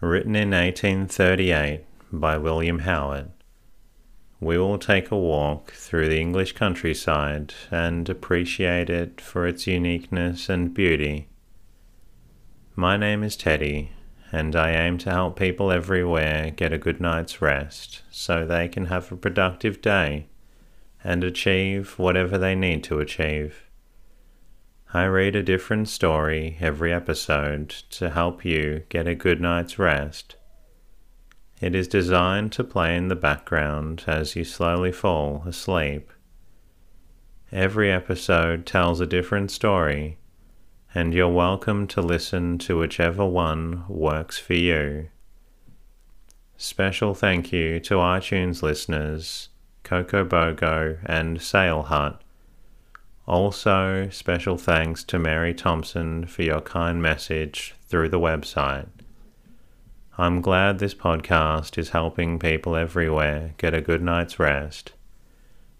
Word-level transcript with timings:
written 0.00 0.34
in 0.34 0.50
1838 0.50 1.84
by 2.10 2.38
William 2.38 2.80
Howitt. 2.80 3.30
We 4.40 4.56
will 4.56 4.78
take 4.78 5.10
a 5.10 5.18
walk 5.18 5.72
through 5.72 6.08
the 6.08 6.18
English 6.18 6.52
countryside 6.52 7.52
and 7.70 8.08
appreciate 8.08 8.88
it 8.88 9.20
for 9.20 9.46
its 9.46 9.66
uniqueness 9.66 10.48
and 10.48 10.72
beauty. 10.72 11.28
My 12.74 12.96
name 12.96 13.22
is 13.22 13.36
Teddy, 13.36 13.92
and 14.32 14.56
I 14.56 14.70
aim 14.70 14.96
to 14.98 15.10
help 15.10 15.38
people 15.38 15.70
everywhere 15.70 16.50
get 16.50 16.72
a 16.72 16.78
good 16.78 16.98
night's 16.98 17.42
rest 17.42 18.00
so 18.10 18.46
they 18.46 18.68
can 18.68 18.86
have 18.86 19.12
a 19.12 19.16
productive 19.16 19.82
day 19.82 20.28
and 21.04 21.22
achieve 21.22 21.98
whatever 21.98 22.38
they 22.38 22.54
need 22.54 22.82
to 22.84 23.00
achieve. 23.00 23.69
I 24.92 25.04
read 25.04 25.36
a 25.36 25.42
different 25.44 25.88
story 25.88 26.56
every 26.58 26.92
episode 26.92 27.68
to 27.90 28.10
help 28.10 28.44
you 28.44 28.82
get 28.88 29.06
a 29.06 29.14
good 29.14 29.40
night's 29.40 29.78
rest. 29.78 30.34
It 31.60 31.76
is 31.76 31.86
designed 31.86 32.50
to 32.52 32.64
play 32.64 32.96
in 32.96 33.06
the 33.06 33.14
background 33.14 34.02
as 34.08 34.34
you 34.34 34.42
slowly 34.42 34.90
fall 34.90 35.44
asleep. 35.46 36.10
Every 37.52 37.92
episode 37.92 38.66
tells 38.66 39.00
a 39.00 39.06
different 39.06 39.52
story, 39.52 40.18
and 40.92 41.14
you're 41.14 41.28
welcome 41.28 41.86
to 41.86 42.02
listen 42.02 42.58
to 42.58 42.76
whichever 42.76 43.24
one 43.24 43.84
works 43.86 44.38
for 44.38 44.54
you. 44.54 45.08
Special 46.56 47.14
thank 47.14 47.52
you 47.52 47.78
to 47.78 47.94
iTunes 47.94 48.60
listeners 48.60 49.50
Coco 49.84 50.24
Bogo 50.24 50.98
and 51.06 51.40
Sail 51.40 51.82
Hut 51.82 52.20
also, 53.26 54.08
special 54.10 54.56
thanks 54.56 55.04
to 55.04 55.18
Mary 55.18 55.54
Thompson 55.54 56.26
for 56.26 56.42
your 56.42 56.60
kind 56.60 57.02
message 57.02 57.74
through 57.86 58.08
the 58.08 58.18
website. 58.18 58.88
I'm 60.18 60.40
glad 60.40 60.78
this 60.78 60.94
podcast 60.94 61.78
is 61.78 61.90
helping 61.90 62.38
people 62.38 62.76
everywhere 62.76 63.54
get 63.56 63.74
a 63.74 63.80
good 63.80 64.02
night's 64.02 64.38
rest. 64.38 64.92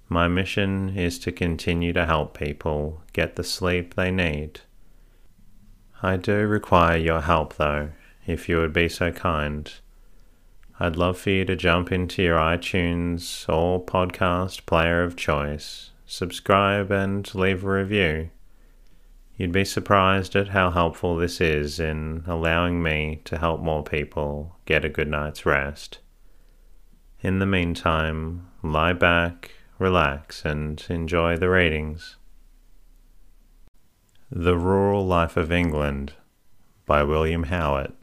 My 0.09 0.29
mission 0.29 0.97
is 0.97 1.19
to 1.21 1.33
continue 1.33 1.93
to 1.93 2.07
help 2.07 2.39
people 2.39 3.03
get 3.13 3.37
the 3.37 3.45
sleep 3.45 3.95
they 3.95 4.11
need. 4.11 4.61
I 6.03 6.17
do 6.17 6.47
require 6.47 6.97
your 6.97 7.23
help 7.23 7.57
though, 7.57 7.91
if 8.27 8.49
you 8.49 8.59
would 8.59 8.73
be 8.73 8.89
so 8.89 9.13
kind. 9.13 9.73
I'd 10.79 10.97
love 10.97 11.19
for 11.19 11.31
you 11.31 11.45
to 11.45 11.57
jump 11.57 11.93
into 11.93 12.23
your 12.23 12.39
iTunes 12.39 13.49
or 13.49 13.85
podcast 13.85 14.67
player 14.67 15.03
of 15.03 15.17
choice 15.17 15.90
subscribe, 16.11 16.91
and 16.91 17.33
leave 17.37 17.63
a 17.63 17.71
review. 17.71 18.31
You'd 19.37 19.53
be 19.53 19.65
surprised 19.65 20.35
at 20.35 20.49
how 20.49 20.71
helpful 20.71 21.17
this 21.17 21.41
is 21.41 21.79
in 21.79 22.25
allowing 22.27 22.83
me 22.83 23.21
to 23.25 23.39
help 23.39 23.61
more 23.61 23.85
people 23.85 24.57
get 24.67 24.85
a 24.85 24.89
good 24.89 25.07
night's 25.07 25.47
rest. 25.47 26.01
In 27.23 27.39
the 27.39 27.47
meantime, 27.47 28.49
lie 28.61 28.93
back, 28.93 29.53
relax, 29.79 30.45
and 30.45 30.85
enjoy 30.89 31.37
the 31.37 31.49
readings. 31.49 32.17
The 34.31 34.59
Rural 34.59 35.07
Life 35.07 35.37
of 35.37 35.53
England 35.53 36.15
by 36.87 37.05
William 37.05 37.45
Howitt. 37.45 37.95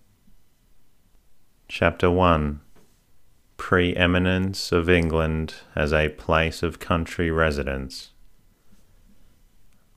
Chapter 1.68 2.10
1 2.10 2.62
preeminence 3.58 4.72
of 4.72 4.90
England 4.90 5.56
as 5.76 5.92
a 5.92 6.10
place 6.10 6.64
of 6.64 6.80
country 6.80 7.30
residence. 7.30 8.12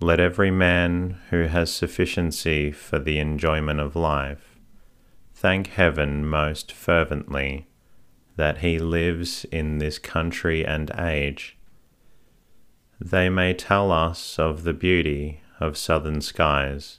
Let 0.00 0.19
every 0.19 0.50
man 0.50 1.19
who 1.28 1.44
has 1.44 1.72
sufficiency 1.72 2.72
for 2.72 2.99
the 2.99 3.19
enjoyment 3.19 3.78
of 3.78 3.94
life 3.94 4.59
thank 5.34 5.69
heaven 5.69 6.26
most 6.26 6.72
fervently 6.72 7.69
that 8.37 8.59
he 8.59 8.78
lives 8.78 9.44
in 9.53 9.78
this 9.78 9.99
country 9.99 10.65
and 10.65 10.91
age. 10.99 11.59
They 12.99 13.28
may 13.28 13.54
tell 13.54 13.93
us 13.93 14.38
of 14.38 14.65
the 14.65 14.72
beauty 14.75 15.43
of 15.60 15.76
southern 15.76 16.22
skies 16.22 16.99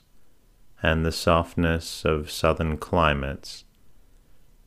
and 0.82 1.04
the 1.04 1.12
softness 1.12 2.04
of 2.04 2.30
southern 2.30 2.78
climates 2.78 3.64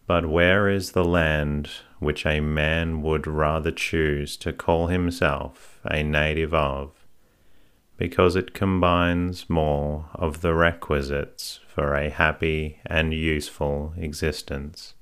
but 0.08 0.28
where 0.28 0.70
is 0.70 0.92
the 0.92 1.04
land 1.04 1.70
which 2.00 2.26
a 2.26 2.40
man 2.40 3.02
would 3.02 3.26
rather 3.26 3.72
choose 3.72 4.38
to 4.38 4.52
call 4.52 4.88
himself 4.88 5.80
a 5.86 6.04
native 6.04 6.54
of, 6.54 7.06
because 7.98 8.36
it 8.36 8.54
combines 8.54 9.50
more 9.50 10.10
of 10.14 10.42
the 10.42 10.54
requisites 10.54 11.60
for 11.68 11.96
a 11.96 12.10
happy 12.10 12.80
and 12.86 13.14
useful 13.14 13.94
existence, 13.98 14.94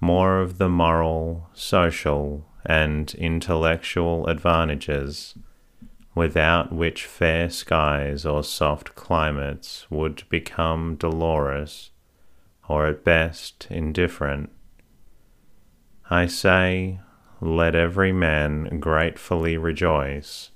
more 0.00 0.40
of 0.40 0.58
the 0.58 0.68
moral, 0.68 1.48
social, 1.54 2.46
and 2.64 3.14
intellectual 3.14 4.26
advantages 4.26 5.34
without 6.14 6.72
which 6.72 7.06
fair 7.06 7.48
skies 7.48 8.26
or 8.26 8.42
soft 8.42 8.94
climates 8.94 9.86
would 9.88 10.22
become 10.28 10.96
dolorous 10.96 11.90
or 12.68 12.86
at 12.86 13.04
best 13.04 13.66
indifferent. 13.70 14.50
I 16.10 16.26
say, 16.26 17.00
let 17.40 17.74
every 17.74 18.12
man 18.12 18.80
gratefully 18.80 19.56
rejoice, 19.56 20.50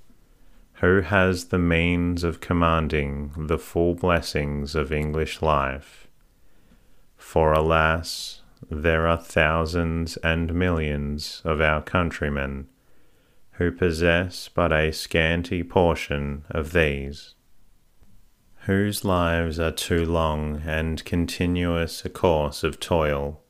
who 0.74 1.02
has 1.02 1.46
the 1.46 1.58
means 1.58 2.24
of 2.24 2.40
commanding 2.40 3.32
the 3.36 3.58
full 3.58 3.94
blessings 3.94 4.74
of 4.74 4.92
English 4.92 5.42
life. 5.42 6.08
For 7.16 7.52
alas, 7.52 8.42
there 8.70 9.06
are 9.06 9.18
thousands 9.18 10.16
and 10.18 10.54
millions 10.54 11.42
of 11.44 11.60
our 11.60 11.82
countrymen 11.82 12.68
who 13.52 13.70
possess 13.70 14.48
but 14.48 14.72
a 14.72 14.92
scanty 14.92 15.62
portion 15.62 16.44
of 16.50 16.72
these 16.72 17.34
whose 18.66 19.04
lives 19.04 19.58
are 19.58 19.72
too 19.72 20.06
long 20.06 20.62
and 20.64 21.04
continuous 21.04 22.04
a 22.04 22.08
course 22.08 22.62
of 22.62 22.78
toil 22.78 23.41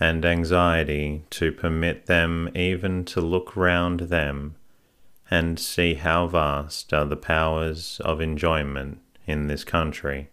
and 0.00 0.24
anxiety 0.24 1.22
to 1.28 1.52
permit 1.52 2.06
them 2.06 2.48
even 2.54 3.04
to 3.04 3.20
look 3.20 3.54
round 3.54 4.00
them 4.00 4.56
and 5.30 5.60
see 5.60 5.94
how 5.94 6.26
vast 6.26 6.92
are 6.92 7.04
the 7.04 7.16
powers 7.16 8.00
of 8.04 8.20
enjoyment 8.20 8.98
in 9.26 9.46
this 9.46 9.62
country, 9.62 10.30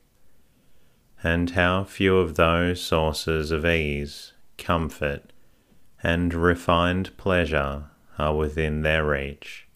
and 1.22 1.52
how 1.52 1.84
few 1.84 2.18
of 2.18 2.36
those 2.36 2.82
sources 2.82 3.52
of 3.52 3.66
ease, 3.66 4.34
comfort, 4.58 5.34
and 6.02 6.34
refined 6.34 7.16
pleasure 7.18 7.84
are 8.18 8.36
within 8.36 8.82
their 8.82 9.06
reach. 9.06 9.68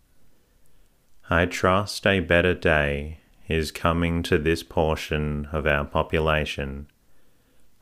I 1.29 1.45
trust 1.45 2.07
a 2.07 2.19
better 2.19 2.53
day 2.53 3.19
is 3.47 3.71
coming 3.71 4.23
to 4.23 4.37
this 4.37 4.63
portion 4.63 5.47
of 5.51 5.67
our 5.67 5.85
population, 5.85 6.87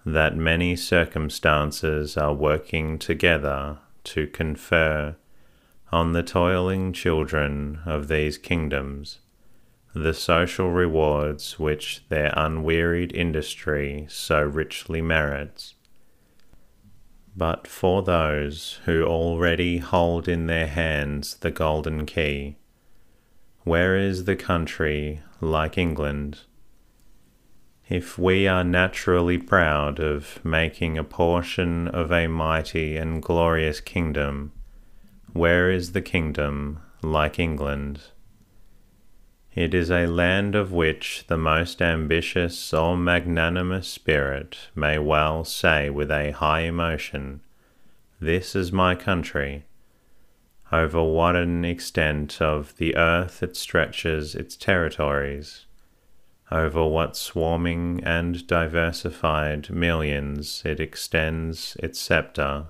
that 0.06 0.36
many 0.36 0.76
circumstances 0.76 2.18
are 2.18 2.34
working 2.34 2.98
together 2.98 3.78
to 4.04 4.28
confer 4.28 5.16
on 5.92 6.14
the 6.14 6.24
toiling 6.24 6.94
children 6.94 7.80
of 7.86 8.08
these 8.08 8.38
kingdoms 8.38 9.20
the 9.94 10.14
social 10.14 10.70
rewards 10.70 11.58
which 11.58 12.04
their 12.10 12.32
unwearied 12.36 13.12
industry 13.14 14.06
so 14.10 14.42
richly 14.42 15.02
merits. 15.02 15.76
But 17.36 17.68
for 17.68 18.04
those 18.04 18.80
who 18.86 19.04
already 19.04 19.80
hold 19.80 20.28
in 20.28 20.48
their 20.48 20.68
hands 20.68 21.36
the 21.38 21.52
golden 21.52 22.06
key, 22.06 22.58
where 23.64 23.96
is 23.96 24.26
the 24.26 24.36
country 24.36 25.22
like 25.42 25.78
England? 25.78 26.42
If 27.90 28.20
we 28.20 28.48
are 28.48 28.64
naturally 28.64 29.40
proud 29.40 30.00
of 30.00 30.46
making 30.46 31.00
a 31.00 31.04
portion 31.04 31.88
of 31.88 32.12
a 32.12 32.28
mighty 32.28 32.98
and 32.98 33.20
glorious 33.20 33.82
kingdom, 33.82 34.52
where 35.34 35.72
is 35.72 35.94
the 35.94 36.02
kingdom 36.02 36.82
like 37.02 37.40
England? 37.40 38.02
It 39.56 39.74
is 39.74 39.90
a 39.90 40.06
land 40.06 40.54
of 40.54 40.72
which 40.72 41.26
the 41.26 41.38
most 41.38 41.82
ambitious 41.82 42.72
or 42.76 42.96
magnanimous 42.96 43.88
spirit 43.88 44.70
may 44.76 45.00
well 45.00 45.44
say 45.44 45.90
with 45.90 46.12
a 46.12 46.30
high 46.30 46.62
emotion, 46.62 47.42
This 48.22 48.56
is 48.56 48.72
my 48.72 48.94
country. 48.94 49.66
Over 50.72 51.02
what 51.02 51.36
an 51.36 51.66
extent 51.66 52.40
of 52.40 52.78
the 52.78 52.96
earth 52.96 53.42
it 53.42 53.58
stretches 53.58 54.36
its 54.36 54.56
territories, 54.56 55.66
over 56.52 56.86
what 56.86 57.16
swarming 57.16 58.02
and 58.04 58.48
diversified 58.48 59.70
millions 59.70 60.62
it 60.66 60.80
extends 60.80 61.78
its 61.80 62.00
sceptre. 62.00 62.66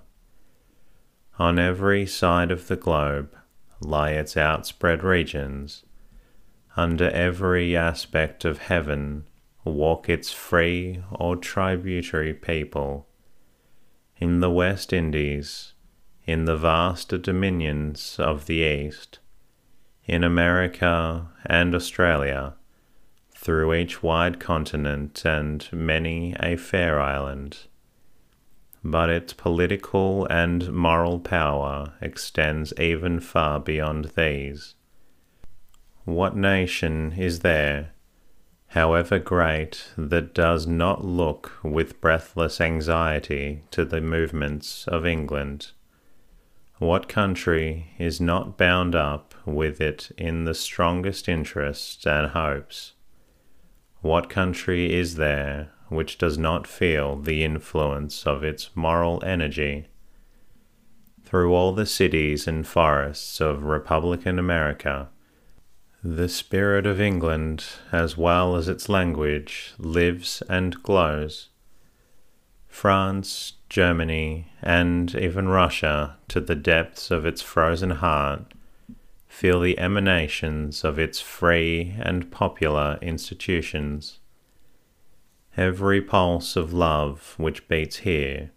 On 1.38 1.58
every 1.58 2.06
side 2.06 2.52
of 2.52 2.68
the 2.68 2.76
globe 2.76 3.34
lie 3.82 4.12
its 4.12 4.36
outspread 4.36 5.04
regions 5.04 5.86
under 6.76 7.10
every 7.10 7.76
aspect 7.76 8.46
of 8.46 8.58
heaven 8.58 9.26
walk 9.64 10.10
its 10.10 10.32
free 10.32 11.02
or 11.12 11.36
tributary 11.36 12.34
people. 12.34 13.08
In 14.18 14.40
the 14.40 14.50
West 14.50 14.94
Indies, 14.94 15.74
in 16.26 16.46
the 16.46 16.58
vaster 16.58 17.18
dominions 17.18 18.18
of 18.20 18.46
the 18.46 18.56
East, 18.56 19.20
in 20.06 20.24
America 20.24 21.30
and 21.46 21.74
Australia, 21.76 22.56
through 23.42 23.74
each 23.74 24.04
wide 24.04 24.40
continent 24.40 25.24
and 25.26 25.68
many 25.72 26.36
a 26.40 26.56
fair 26.56 27.00
island. 27.00 27.58
But 28.84 29.10
its 29.10 29.34
political 29.34 30.26
and 30.28 30.72
moral 30.72 31.20
power 31.20 31.94
extends 32.02 32.74
even 32.78 33.20
far 33.20 33.60
beyond 33.60 34.12
these 34.16 34.76
what 36.10 36.36
nation 36.36 37.14
is 37.18 37.40
there, 37.40 37.92
however 38.68 39.20
great, 39.20 39.92
that 39.98 40.34
does 40.34 40.66
not 40.66 41.06
look 41.06 41.52
with 41.64 42.02
breathless 42.02 42.60
anxiety 42.60 43.64
to 43.72 43.86
the 43.86 44.02
movements 44.02 44.88
of 44.88 45.06
England? 45.06 45.72
What 46.80 47.10
country 47.10 47.92
is 48.00 48.22
not 48.22 48.58
bound 48.58 48.96
up 48.96 49.36
with 49.46 49.82
it 49.82 50.12
in 50.18 50.46
the 50.46 50.56
strongest 50.56 51.28
interests 51.28 52.08
and 52.08 52.32
hopes? 52.32 52.94
What 54.02 54.30
country 54.30 54.94
is 54.94 55.16
there 55.16 55.72
which 55.90 56.18
does 56.18 56.38
not 56.38 56.68
feel 56.68 57.18
the 57.18 57.44
influence 57.44 58.26
of 58.26 58.44
its 58.44 58.70
moral 58.74 59.22
energy? 59.26 59.88
Through 61.26 61.54
all 61.54 61.74
the 61.74 61.86
cities 61.86 62.48
and 62.48 62.66
forests 62.66 63.42
of 63.42 63.64
Republican 63.64 64.40
America, 64.40 65.10
the 66.02 66.30
spirit 66.30 66.86
of 66.86 67.02
England, 67.02 67.66
as 67.92 68.18
well 68.18 68.56
as 68.56 68.70
its 68.70 68.88
language, 68.88 69.74
lives 69.78 70.42
and 70.48 70.82
glows. 70.82 71.50
France, 72.70 73.54
Germany, 73.68 74.54
and 74.62 75.14
even 75.16 75.50
Russia, 75.50 76.16
to 76.30 76.40
the 76.40 76.56
depths 76.56 77.12
of 77.12 77.26
its 77.26 77.42
frozen 77.42 77.90
heart, 77.90 78.54
feel 79.30 79.62
the 79.62 79.80
emanations 79.80 80.84
of 80.84 81.00
its 81.00 81.22
free 81.22 81.96
and 82.00 82.30
popular 82.32 82.98
institutions. 83.02 84.20
Every 85.56 86.02
pulse 86.02 86.56
of 86.56 86.74
love 86.74 87.36
which 87.38 87.68
beats 87.68 87.98
here, 87.98 88.52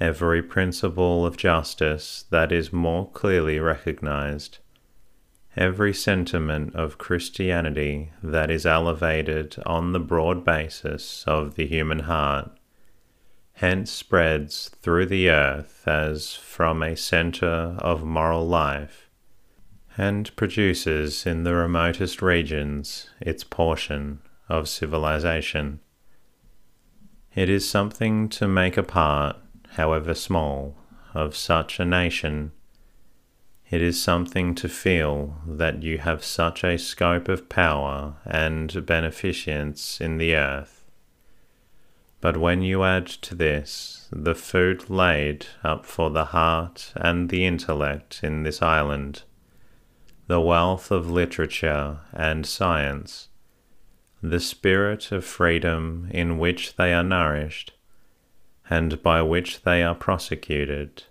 every 0.00 0.42
principle 0.42 1.26
of 1.26 1.36
justice 1.36 2.24
that 2.30 2.52
is 2.52 2.72
more 2.72 3.10
clearly 3.10 3.58
recognized, 3.58 4.58
every 5.56 5.92
sentiment 5.92 6.74
of 6.76 6.98
Christianity 6.98 8.12
that 8.22 8.50
is 8.50 8.64
elevated 8.64 9.56
on 9.66 9.92
the 9.92 10.00
broad 10.00 10.44
basis 10.44 11.24
of 11.26 11.56
the 11.56 11.66
human 11.66 12.00
heart, 12.00 12.50
hence 13.54 13.90
spreads 13.90 14.68
through 14.80 15.06
the 15.06 15.28
earth 15.28 15.82
as 15.86 16.34
from 16.34 16.82
a 16.82 16.96
centre 16.96 17.76
of 17.80 18.04
moral 18.04 18.46
life, 18.46 19.07
and 19.98 20.34
produces 20.36 21.26
in 21.26 21.42
the 21.44 21.54
remotest 21.54 22.22
regions 22.22 23.10
its 23.20 23.44
portion 23.44 24.20
of 24.48 24.68
civilization. 24.68 25.80
It 27.34 27.50
is 27.50 27.68
something 27.68 28.30
to 28.30 28.48
make 28.48 28.78
a 28.78 28.82
part, 28.82 29.36
however 29.72 30.14
small, 30.14 30.76
of 31.12 31.36
such 31.36 31.78
a 31.78 31.84
nation 31.84 32.52
it 33.70 33.82
is 33.82 34.00
something 34.00 34.54
to 34.54 34.68
feel 34.68 35.36
that 35.46 35.82
you 35.82 35.98
have 35.98 36.24
such 36.24 36.64
a 36.64 36.78
scope 36.78 37.28
of 37.28 37.50
power 37.50 38.14
and 38.24 38.86
beneficence 38.86 40.00
in 40.00 40.16
the 40.16 40.34
earth. 40.34 40.86
But 42.22 42.38
when 42.38 42.62
you 42.62 42.82
add 42.82 43.06
to 43.06 43.34
this 43.34 44.08
the 44.10 44.34
food 44.34 44.88
laid 44.88 45.46
up 45.62 45.84
for 45.84 46.08
the 46.08 46.26
heart 46.26 46.92
and 46.96 47.28
the 47.28 47.44
intellect 47.44 48.20
in 48.22 48.42
this 48.42 48.62
island, 48.62 49.24
the 50.28 50.40
wealth 50.40 50.90
of 50.90 51.10
literature 51.10 51.98
and 52.12 52.44
science, 52.44 53.28
the 54.22 54.38
spirit 54.38 55.10
of 55.10 55.24
freedom 55.24 56.06
in 56.10 56.38
which 56.38 56.76
they 56.76 56.92
are 56.92 57.02
nourished, 57.02 57.72
and 58.68 59.02
by 59.02 59.22
which 59.22 59.62
they 59.62 59.82
are 59.82 59.94
prosecuted, 59.94 61.02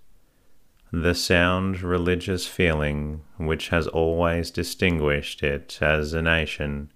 the 0.91 1.15
sound 1.15 1.81
religious 1.81 2.45
feeling 2.45 3.21
which 3.37 3.69
has 3.69 3.87
always 3.87 4.51
distinguished 4.51 5.41
it 5.41 5.79
as 5.81 6.13
a 6.13 6.21
nation, 6.21 6.91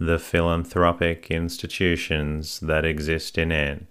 the 0.00 0.18
philanthropic 0.18 1.30
institutions 1.30 2.58
that 2.58 2.84
exist 2.84 3.38
in 3.38 3.52
it. 3.52 3.86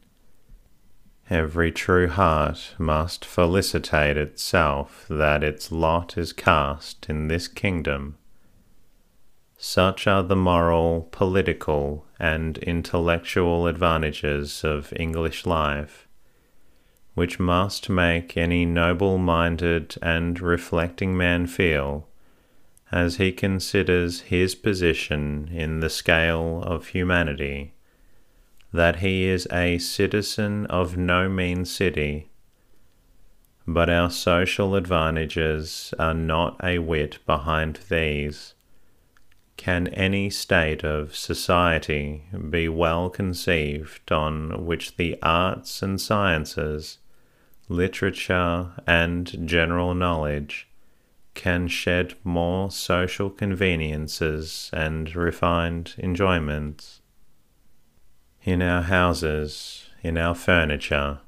Every 1.29 1.71
true 1.71 2.07
heart 2.07 2.75
must 2.77 3.23
felicitate 3.23 4.17
itself 4.17 5.05
that 5.09 5.43
its 5.43 5.71
lot 5.71 6.17
is 6.17 6.33
cast 6.33 7.09
in 7.09 7.27
this 7.27 7.47
kingdom. 7.47 8.17
Such 9.57 10.07
are 10.07 10.23
the 10.23 10.35
moral, 10.35 11.07
political, 11.11 12.05
and 12.19 12.57
intellectual 12.59 13.67
advantages 13.67 14.63
of 14.63 14.93
English 14.95 15.45
life 15.45 16.07
which 17.19 17.37
must 17.37 17.89
make 17.89 18.37
any 18.37 18.65
noble 18.65 19.17
minded 19.17 19.93
and 20.01 20.39
reflecting 20.39 21.17
man 21.17 21.45
feel, 21.45 22.07
as 22.93 23.17
he 23.17 23.29
considers 23.29 24.21
his 24.21 24.55
position 24.55 25.49
in 25.51 25.81
the 25.81 25.89
scale 25.89 26.63
of 26.63 26.87
humanity, 26.87 27.73
that 28.71 28.97
he 28.97 29.25
is 29.25 29.47
a 29.51 29.77
citizen 29.77 30.65
of 30.67 30.97
no 30.97 31.27
mean 31.27 31.65
city. 31.65 32.29
But 33.67 33.89
our 33.89 34.09
social 34.09 34.75
advantages 34.75 35.93
are 35.99 36.13
not 36.13 36.59
a 36.63 36.79
whit 36.79 37.19
behind 37.25 37.79
these. 37.89 38.53
Can 39.57 39.87
any 39.89 40.29
state 40.29 40.83
of 40.83 41.15
society 41.15 42.23
be 42.49 42.69
well 42.69 43.09
conceived 43.09 44.11
on 44.11 44.65
which 44.65 44.95
the 44.95 45.17
arts 45.21 45.81
and 45.81 45.99
sciences 45.99 46.99
literature, 47.69 48.71
and 48.87 49.47
general 49.47 49.93
knowledge 49.93 50.67
can 51.35 51.67
shed 51.67 52.15
more 52.23 52.69
social 52.71 53.29
conveniences 53.29 54.69
and 54.73 55.15
refined 55.15 55.93
enjoyments. 55.99 56.98
In 58.43 58.61
our 58.61 58.83
houses, 58.83 59.89
in 60.01 60.17
our 60.17 60.35
furniture, 60.35 61.19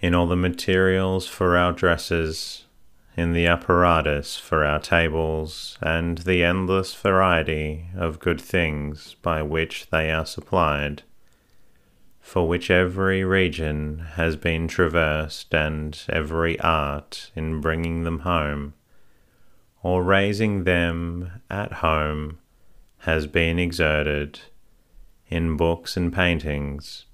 in 0.00 0.14
all 0.14 0.26
the 0.26 0.36
materials 0.36 1.26
for 1.28 1.56
our 1.56 1.72
dresses, 1.72 2.64
in 3.16 3.32
the 3.32 3.46
apparatus 3.46 4.36
for 4.36 4.64
our 4.64 4.80
tables, 4.80 5.78
and 5.80 6.18
the 6.18 6.42
endless 6.42 6.94
variety 6.94 7.86
of 7.96 8.18
good 8.18 8.40
things 8.40 9.16
by 9.22 9.42
which 9.42 9.88
they 9.90 10.10
are 10.10 10.26
supplied 10.26 11.02
for 12.24 12.48
which 12.48 12.70
every 12.70 13.22
region 13.22 13.98
has 14.14 14.34
been 14.34 14.66
traversed 14.66 15.54
and 15.54 16.04
every 16.08 16.58
art 16.60 17.30
in 17.36 17.60
bringing 17.60 18.02
them 18.04 18.20
home, 18.20 18.72
or 19.82 20.02
raising 20.02 20.64
them 20.64 21.42
at 21.50 21.70
home, 21.74 22.38
has 23.00 23.26
been 23.26 23.58
exerted 23.58 24.40
in 25.34 25.56
books 25.56 25.96
and 25.96 26.12
paintings, 26.12 27.06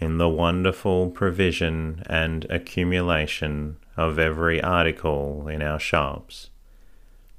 in 0.00 0.16
the 0.16 0.28
wonderful 0.28 1.10
provision 1.10 2.02
and 2.06 2.46
accumulation 2.48 3.76
of 3.94 4.18
every 4.18 4.58
article 4.62 5.46
in 5.48 5.60
our 5.60 5.78
shops, 5.78 6.48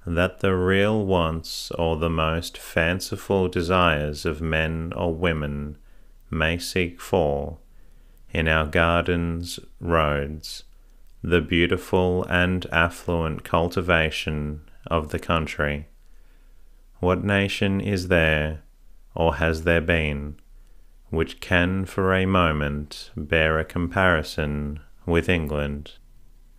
that 0.05 0.39
the 0.39 0.55
real 0.55 1.03
wants 1.03 1.71
or 1.71 1.97
the 1.97 2.11
most 2.11 2.59
fanciful 2.59 3.47
desires 3.47 4.23
of 4.23 4.39
men 4.39 4.93
or 4.95 5.11
women 5.15 5.75
may 6.29 6.59
seek 6.59 7.01
for 7.01 7.57
in 8.31 8.47
our 8.47 8.67
gardens, 8.67 9.59
roads, 9.79 10.63
the 11.23 11.41
beautiful 11.41 12.23
and 12.25 12.67
affluent 12.71 13.43
cultivation 13.43 14.61
of 14.85 15.09
the 15.09 15.19
country, 15.19 15.87
What 16.99 17.23
nation 17.23 17.81
is 17.81 18.09
there, 18.09 18.61
or 19.15 19.35
has 19.35 19.63
there 19.63 19.81
been, 19.81 20.35
which 21.09 21.39
can 21.39 21.85
for 21.85 22.13
a 22.13 22.25
moment 22.25 23.11
bear 23.15 23.59
a 23.59 23.65
comparison 23.65 24.79
with 25.05 25.29
England? 25.29 25.93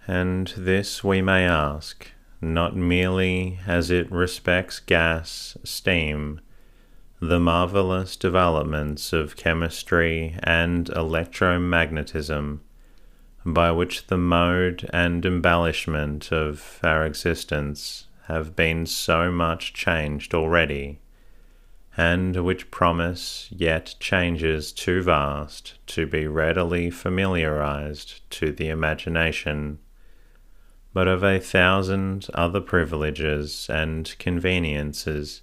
And 0.06 0.48
this 0.56 1.02
we 1.02 1.22
may 1.22 1.44
ask, 1.46 2.10
not 2.40 2.76
merely 2.76 3.58
as 3.66 3.90
it 3.90 4.10
respects 4.12 4.78
gas, 4.78 5.56
steam, 5.64 6.40
the 7.20 7.40
marvelous 7.40 8.16
developments 8.16 9.12
of 9.12 9.36
chemistry 9.36 10.36
and 10.42 10.86
electromagnetism, 10.88 12.60
by 13.46 13.70
which 13.72 14.06
the 14.08 14.18
mode 14.18 14.88
and 14.92 15.24
embellishment 15.24 16.30
of 16.32 16.80
our 16.82 17.06
existence 17.06 18.08
have 18.26 18.54
been 18.54 18.84
so 18.86 19.30
much 19.30 19.72
changed 19.72 20.34
already, 20.34 20.98
and 21.96 22.44
which 22.44 22.70
promise 22.70 23.48
yet 23.50 23.94
changes 24.00 24.72
too 24.72 25.02
vast 25.02 25.74
to 25.86 26.06
be 26.06 26.26
readily 26.26 26.90
familiarized 26.90 28.28
to 28.30 28.50
the 28.52 28.68
imagination 28.68 29.78
but 30.94 31.08
of 31.08 31.24
a 31.24 31.40
thousand 31.40 32.28
other 32.34 32.60
privileges 32.60 33.66
and 33.68 34.14
conveniences 34.18 35.42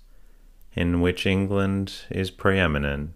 in 0.74 1.02
which 1.02 1.26
England 1.26 1.94
is 2.10 2.32
preeminent. 2.32 3.12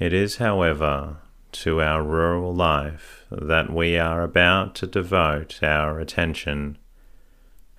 It 0.00 0.12
is, 0.12 0.36
however, 0.36 1.18
to 1.52 1.80
our 1.80 2.02
rural 2.02 2.52
life 2.52 3.24
that 3.30 3.72
we 3.72 3.96
are 3.96 4.22
about 4.22 4.74
to 4.76 4.86
devote 4.86 5.62
our 5.62 6.00
attention, 6.00 6.76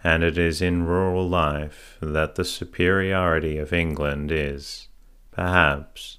and 0.04 0.24
it 0.24 0.38
is 0.38 0.62
in 0.62 0.86
rural 0.86 1.28
life 1.28 1.98
that 2.02 2.36
the 2.36 2.46
superiority 2.46 3.58
of 3.58 3.72
England 3.72 4.32
is, 4.32 4.88
perhaps, 5.32 6.18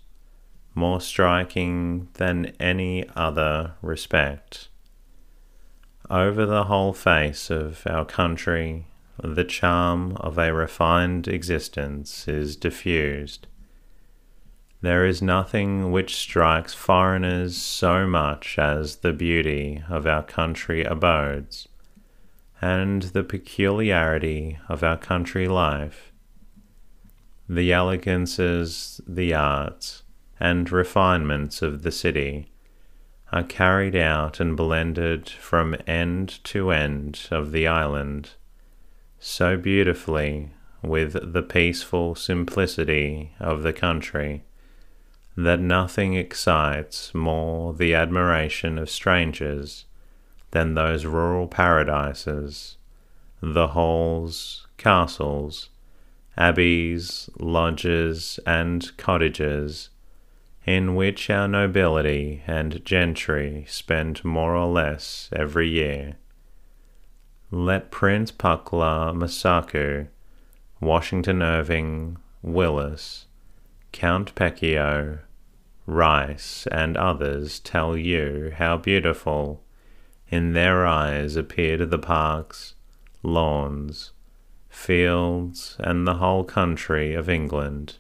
more 0.74 1.00
striking 1.00 2.08
than 2.14 2.46
any 2.60 3.08
other 3.16 3.74
respect. 3.82 4.68
Over 6.08 6.46
the 6.46 6.64
whole 6.64 6.92
face 6.92 7.50
of 7.50 7.82
our 7.86 8.04
country, 8.04 8.86
the 9.22 9.44
charm 9.44 10.16
of 10.16 10.38
a 10.38 10.52
refined 10.52 11.28
existence 11.28 12.26
is 12.28 12.56
diffused. 12.56 13.46
There 14.80 15.06
is 15.06 15.22
nothing 15.22 15.92
which 15.92 16.16
strikes 16.16 16.74
foreigners 16.74 17.56
so 17.56 18.06
much 18.06 18.58
as 18.58 18.96
the 18.96 19.12
beauty 19.12 19.82
of 19.88 20.06
our 20.06 20.24
country 20.24 20.82
abodes 20.82 21.68
and 22.62 23.02
the 23.02 23.24
peculiarity 23.24 24.58
of 24.68 24.84
our 24.84 24.96
country 24.96 25.48
life. 25.48 26.12
The 27.48 27.72
elegances, 27.72 29.00
the 29.06 29.34
arts, 29.34 30.04
and 30.38 30.70
refinements 30.70 31.60
of 31.60 31.82
the 31.82 31.90
city 31.90 32.52
are 33.32 33.42
carried 33.42 33.96
out 33.96 34.38
and 34.40 34.56
blended 34.56 35.28
from 35.28 35.76
end 35.86 36.42
to 36.44 36.70
end 36.70 37.26
of 37.30 37.50
the 37.50 37.66
island 37.66 38.30
so 39.18 39.56
beautifully 39.56 40.50
with 40.82 41.32
the 41.32 41.42
peaceful 41.42 42.14
simplicity 42.14 43.32
of 43.38 43.62
the 43.62 43.72
country 43.72 44.42
that 45.36 45.60
nothing 45.60 46.14
excites 46.14 47.14
more 47.14 47.72
the 47.72 47.94
admiration 47.94 48.78
of 48.78 48.90
strangers 48.90 49.86
than 50.52 50.74
those 50.74 51.04
rural 51.04 51.48
paradises, 51.48 52.76
the 53.42 53.68
halls, 53.68 54.66
castles, 54.78 55.68
abbeys, 56.36 57.28
lodges, 57.38 58.38
and 58.46 58.96
cottages 58.96 59.90
in 60.64 60.94
which 60.94 61.28
our 61.28 61.48
nobility 61.48 62.42
and 62.46 62.84
gentry 62.84 63.64
spend 63.68 64.24
more 64.24 64.54
or 64.54 64.68
less 64.68 65.28
every 65.32 65.68
year. 65.68 66.14
Let 67.50 67.90
Prince 67.90 68.30
Pückler 68.30 69.14
Muskau, 69.14 70.06
Washington 70.80 71.42
Irving, 71.42 72.16
Willis, 72.42 73.26
Count 73.90 74.34
Pecchio, 74.34 75.18
Rice, 75.86 76.66
and 76.70 76.96
others 76.96 77.58
tell 77.60 77.96
you 77.96 78.52
how 78.56 78.76
beautiful 78.76 79.62
in 80.32 80.54
their 80.54 80.86
eyes 80.86 81.36
appeared 81.36 81.90
the 81.90 81.98
parks, 81.98 82.74
lawns, 83.22 84.12
fields, 84.70 85.76
and 85.78 86.08
the 86.08 86.14
whole 86.14 86.42
country 86.42 87.12
of 87.12 87.28
England 87.28 87.98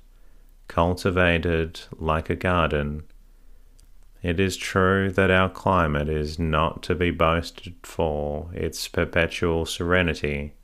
cultivated 0.66 1.78
like 1.98 2.30
a 2.30 2.34
garden. 2.34 3.02
It 4.22 4.40
is 4.40 4.56
true 4.56 5.12
that 5.12 5.30
our 5.30 5.50
climate 5.50 6.08
is 6.08 6.38
not 6.38 6.82
to 6.84 6.94
be 6.94 7.10
boasted 7.10 7.74
for 7.82 8.48
its 8.54 8.88
perpetual 8.88 9.66
serenity. 9.66 10.54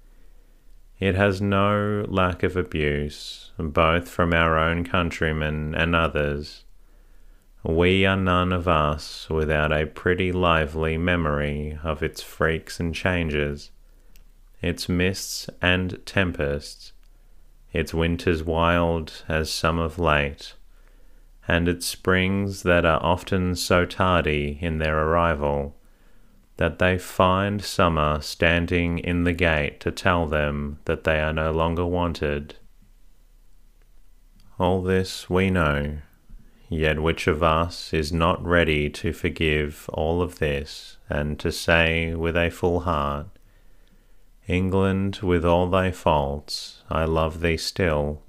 It 0.99 1.17
has 1.17 1.43
no 1.43 2.07
lack 2.09 2.43
of 2.43 2.57
abuse, 2.57 3.53
both 3.59 4.09
from 4.09 4.33
our 4.33 4.57
own 4.57 4.85
countrymen 4.85 5.75
and 5.75 5.95
others. 5.95 6.65
We 7.65 8.07
are 8.07 8.17
none 8.17 8.53
of 8.53 8.69
us 8.69 9.29
without 9.29 9.73
a 9.73 9.87
pretty 9.87 10.31
lively 10.31 10.97
memory 10.97 11.79
of 11.83 12.03
its 12.03 12.23
freaks 12.23 12.79
and 12.79 12.95
changes, 12.95 13.71
its 14.63 14.89
mists 14.89 15.51
and 15.61 16.01
tempests, 16.07 16.93
its 17.73 17.93
winters 17.93 18.45
wild 18.45 19.25
as 19.29 19.51
some 19.51 19.79
of 19.79 19.99
late, 19.99 20.55
and 21.49 21.67
its 21.69 21.87
springs 21.87 22.63
that 22.63 22.85
are 22.85 23.03
often 23.03 23.57
so 23.57 23.85
tardy 23.85 24.59
in 24.61 24.79
their 24.79 24.97
arrival 24.97 25.75
that 26.59 26.79
they 26.79 26.99
find 26.99 27.63
summer 27.63 28.21
standing 28.21 28.99
in 28.99 29.25
the 29.25 29.33
gate 29.33 29.81
to 29.81 29.91
tell 29.91 30.27
them 30.27 30.79
that 30.85 31.05
they 31.05 31.21
are 31.21 31.33
no 31.33 31.53
longer 31.53 31.87
wanted. 31.87 32.57
All 34.59 34.83
this 34.83 35.31
we 35.31 35.51
know, 35.51 35.99
yet 36.69 37.01
which 37.01 37.27
of 37.27 37.43
us 37.43 37.93
is 37.93 38.13
not 38.13 38.45
ready 38.45 38.91
to 38.91 39.13
forgive 39.13 39.89
all 39.93 40.21
of 40.21 40.39
this 40.39 40.99
and 41.09 41.39
to 41.39 41.51
say 41.51 42.15
with 42.15 42.37
a 42.37 42.51
full 42.51 42.81
heart, 42.81 43.27
England, 44.47 45.17
with 45.23 45.45
all 45.45 45.69
thy 45.69 45.91
faults, 45.91 46.83
I 46.91 47.05
love 47.05 47.41
thee 47.41 47.57
still. 47.57 48.23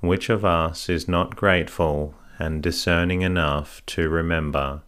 Which 0.00 0.28
of 0.28 0.44
us 0.44 0.88
is 0.88 1.08
not 1.08 1.36
grateful 1.36 2.14
and 2.38 2.62
discerning 2.62 3.22
enough 3.22 3.84
to 3.86 4.08
remember 4.08 4.82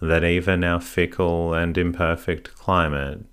that 0.00 0.24
even 0.24 0.64
our 0.64 0.80
fickle 0.80 1.54
and 1.54 1.76
imperfect 1.76 2.54
climate 2.54 3.24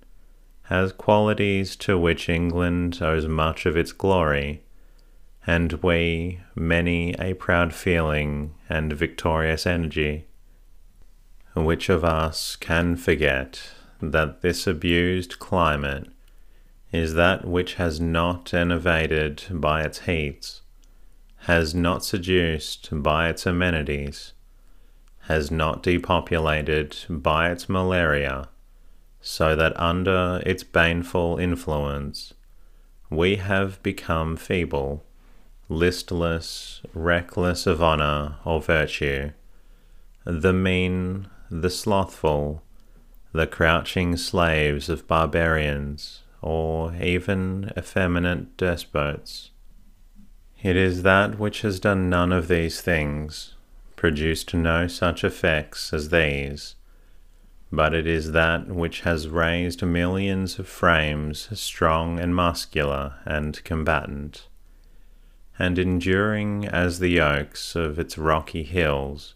has 0.64 0.92
qualities 0.92 1.74
to 1.74 1.98
which 1.98 2.28
England 2.28 2.98
owes 3.02 3.26
much 3.26 3.66
of 3.66 3.76
its 3.76 3.92
glory, 3.92 4.62
and 5.46 5.72
we 5.82 6.40
many 6.54 7.14
a 7.14 7.34
proud 7.34 7.74
feeling 7.74 8.54
and 8.68 8.92
victorious 8.92 9.66
energy? 9.66 10.26
Which 11.54 11.88
of 11.88 12.04
us 12.04 12.56
can 12.56 12.96
forget 12.96 13.70
that 14.00 14.40
this 14.42 14.66
abused 14.66 15.38
climate 15.38 16.08
is 16.92 17.14
that 17.14 17.44
which 17.44 17.74
has 17.74 18.00
not 18.00 18.52
enervated 18.52 19.44
by 19.50 19.82
its 19.82 20.00
heats, 20.00 20.62
has 21.46 21.74
not 21.74 22.04
seduced 22.04 22.88
by 22.92 23.28
its 23.28 23.46
amenities, 23.46 24.32
has 25.22 25.50
not 25.50 25.82
depopulated 25.82 26.96
by 27.08 27.50
its 27.50 27.68
malaria, 27.68 28.48
so 29.20 29.54
that 29.54 29.78
under 29.78 30.42
its 30.44 30.64
baneful 30.64 31.38
influence 31.38 32.34
we 33.10 33.36
have 33.36 33.82
become 33.82 34.36
feeble, 34.36 35.04
listless, 35.70 36.82
reckless 36.92 37.64
of 37.64 37.80
honour 37.80 38.34
or 38.44 38.60
virtue, 38.60 39.30
the 40.24 40.52
mean, 40.52 41.28
the 41.48 41.70
slothful, 41.70 42.60
the 43.32 43.46
crouching 43.46 44.16
slaves 44.16 44.88
of 44.88 45.06
barbarians, 45.06 46.22
or 46.42 46.92
even 46.96 47.70
effeminate 47.78 48.56
despots. 48.56 49.52
It 50.60 50.74
is 50.74 51.04
that 51.04 51.38
which 51.38 51.62
has 51.62 51.78
done 51.78 52.10
none 52.10 52.32
of 52.32 52.48
these 52.48 52.80
things, 52.80 53.54
produced 53.94 54.52
no 54.52 54.88
such 54.88 55.22
effects 55.22 55.92
as 55.92 56.08
these, 56.08 56.74
but 57.70 57.94
it 57.94 58.08
is 58.08 58.32
that 58.32 58.66
which 58.66 59.02
has 59.02 59.28
raised 59.28 59.82
millions 59.84 60.58
of 60.58 60.66
frames 60.66 61.48
strong 61.58 62.18
and 62.18 62.34
muscular 62.34 63.20
and 63.24 63.62
combatant, 63.62 64.48
and 65.60 65.78
enduring 65.78 66.66
as 66.66 67.00
the 67.00 67.20
oaks 67.20 67.76
of 67.76 67.98
its 67.98 68.16
rocky 68.16 68.62
hills, 68.62 69.34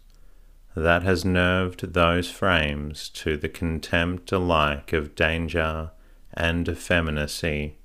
that 0.75 1.03
has 1.03 1.23
nerved 1.23 1.93
those 1.93 2.31
frames 2.31 3.09
to 3.09 3.37
the 3.37 3.47
contempt 3.47 4.31
alike 4.31 4.91
of 4.91 5.13
danger 5.13 5.91
and 6.33 6.67
effeminacy, 6.67 7.77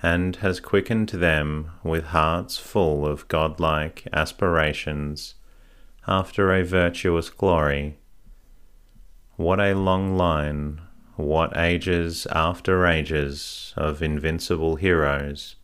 and 0.00 0.36
has 0.36 0.60
quickened 0.60 1.08
them 1.08 1.72
with 1.82 2.04
hearts 2.04 2.56
full 2.56 3.04
of 3.04 3.26
godlike 3.26 4.06
aspirations 4.12 5.34
after 6.06 6.54
a 6.54 6.64
virtuous 6.64 7.30
glory. 7.30 7.98
What 9.34 9.58
a 9.58 9.74
long 9.74 10.16
line, 10.16 10.82
what 11.16 11.56
ages 11.56 12.28
after 12.30 12.86
ages 12.86 13.74
of 13.76 14.02
invincible 14.02 14.76
heroes, 14.76 15.56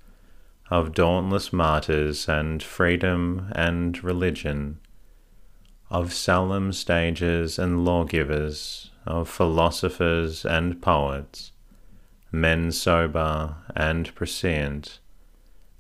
of 0.71 0.93
dauntless 0.93 1.53
martyrs 1.53 2.29
and 2.29 2.63
freedom 2.63 3.49
and 3.53 4.03
religion, 4.03 4.79
of 5.91 6.13
solemn 6.13 6.73
stages 6.73 7.59
and 7.59 7.85
lawgivers, 7.85 8.91
of 9.07 9.29
philosophers 9.29 10.45
and 10.45 10.83
poets, 10.83 11.53
men 12.33 12.73
sober 12.73 13.55
and 13.77 14.13
prescient, 14.15 14.99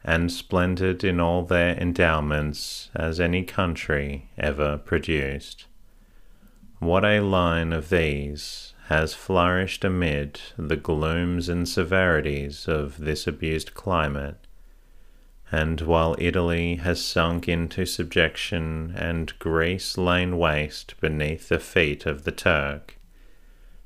and 0.05 0.31
splendid 0.31 1.02
in 1.02 1.19
all 1.19 1.43
their 1.43 1.75
endowments 1.76 2.88
as 2.95 3.19
any 3.19 3.43
country 3.43 4.31
ever 4.38 4.78
produced. 4.78 5.66
What 6.78 7.05
a 7.05 7.21
line 7.21 7.73
of 7.73 7.88
these 7.88 8.75
has 8.87 9.14
flourished 9.14 9.85
amid 9.85 10.38
the 10.57 10.76
glooms 10.76 11.49
and 11.49 11.69
severities 11.69 12.69
of 12.69 12.99
this 12.99 13.26
abused 13.26 13.75
climate, 13.75 14.45
and 15.52 15.80
while 15.80 16.16
Italy 16.18 16.76
has 16.76 17.04
sunk 17.04 17.48
into 17.48 17.86
subjection 17.86 18.92
and 18.96 19.38
Greece 19.38 19.96
lain 19.96 20.38
waste 20.38 20.94
beneath 21.00 21.48
the 21.48 21.60
feet 21.60 22.04
of 22.04 22.24
the 22.24 22.32
Turk, 22.32 22.98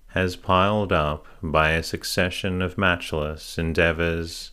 has 0.08 0.36
piled 0.36 0.92
up 0.92 1.26
by 1.42 1.70
a 1.72 1.82
succession 1.82 2.62
of 2.62 2.78
matchless 2.78 3.58
endeavours 3.58 4.52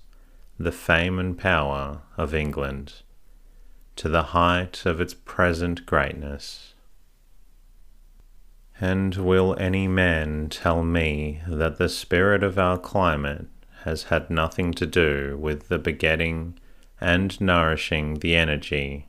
the 0.60 0.72
fame 0.72 1.18
and 1.20 1.38
power 1.38 2.02
of 2.18 2.34
England 2.34 2.94
to 3.96 4.10
the 4.10 4.24
height 4.24 4.86
of 4.86 5.02
its 5.02 5.14
present 5.14 5.86
greatness. 5.86 6.74
And 8.80 9.16
will 9.16 9.56
any 9.60 9.88
man 9.88 10.50
tell 10.50 10.84
me 10.84 11.42
that 11.48 11.78
the 11.78 11.90
spirit 11.90 12.44
of 12.44 12.60
our 12.60 12.78
climate 12.78 13.48
has 13.84 14.04
had 14.04 14.30
nothing 14.30 14.72
to 14.74 14.86
do 14.86 15.38
with 15.40 15.68
the 15.68 15.80
begetting 15.80 16.60
and 17.00 17.40
nourishing 17.40 18.16
the 18.16 18.36
energy 18.36 19.08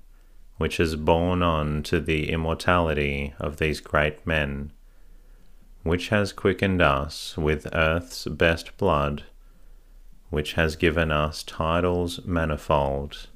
which 0.59 0.77
has 0.79 0.97
borne 0.97 1.43
on 1.43 1.83
to 1.85 2.01
the 2.01 2.31
immortality 2.31 3.33
of 3.39 3.57
these 3.57 3.81
great 3.81 4.27
men, 4.27 4.73
which 5.85 6.09
has 6.09 6.33
quickened 6.33 6.83
us 6.83 7.37
with 7.39 7.69
earth's 7.73 8.27
best 8.27 8.77
blood, 8.77 9.23
which 10.31 10.55
has 10.55 10.77
given 10.77 11.11
us 11.11 11.43
titles 11.45 12.21
manifold, 12.25 13.29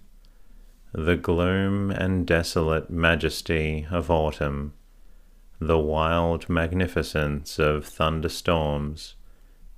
the 0.93 1.17
gloom 1.17 1.91
and 1.91 2.27
desolate 2.27 2.91
majesty 2.91 3.87
of 3.91 4.11
autumn, 4.11 4.75
the 5.61 5.79
wild 5.79 6.49
magnificence 6.49 7.59
of 7.59 7.87
thunderstorms, 7.87 9.15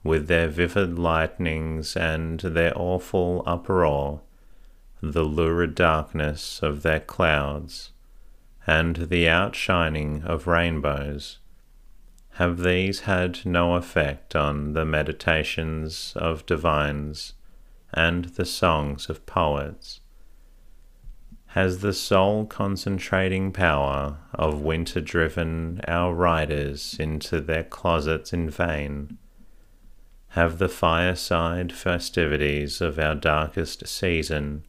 with 0.03 0.29
their 0.29 0.49
vivid 0.49 0.99
lightnings 0.99 1.95
and 1.95 2.41
their 2.41 2.73
awful 2.75 3.43
uproar, 3.47 4.23
the 5.13 5.25
lurid 5.25 5.75
darkness 5.75 6.61
of 6.63 6.83
their 6.83 7.01
clouds, 7.01 7.93
and 8.67 8.97
the 8.97 9.29
outshining 9.29 10.23
of 10.23 10.47
rainbows, 10.47 11.39
have 12.35 12.59
these 12.59 13.01
had 13.01 13.47
no 13.47 13.77
effect 13.77 14.35
on 14.35 14.73
the 14.73 14.85
meditations 14.85 16.13
of 16.17 16.45
divines 16.47 17.35
and 17.93 18.25
the 18.25 18.45
songs 18.45 19.09
of 19.09 19.25
poets? 19.25 20.01
Has 21.49 21.79
the 21.79 21.93
soul 21.93 22.45
concentrating 22.47 23.53
power 23.53 24.19
of 24.33 24.61
winter 24.61 25.01
driven 25.01 25.81
our 25.87 26.13
riders 26.13 26.97
into 26.99 27.41
their 27.41 27.63
closets 27.63 28.33
in 28.33 28.51
vain? 28.51 29.17
Have 30.31 30.59
the 30.59 30.69
fireside 30.69 31.73
festivities 31.73 32.81
of 32.81 32.99
our 32.99 33.15
darkest 33.15 33.87
season 33.87 34.65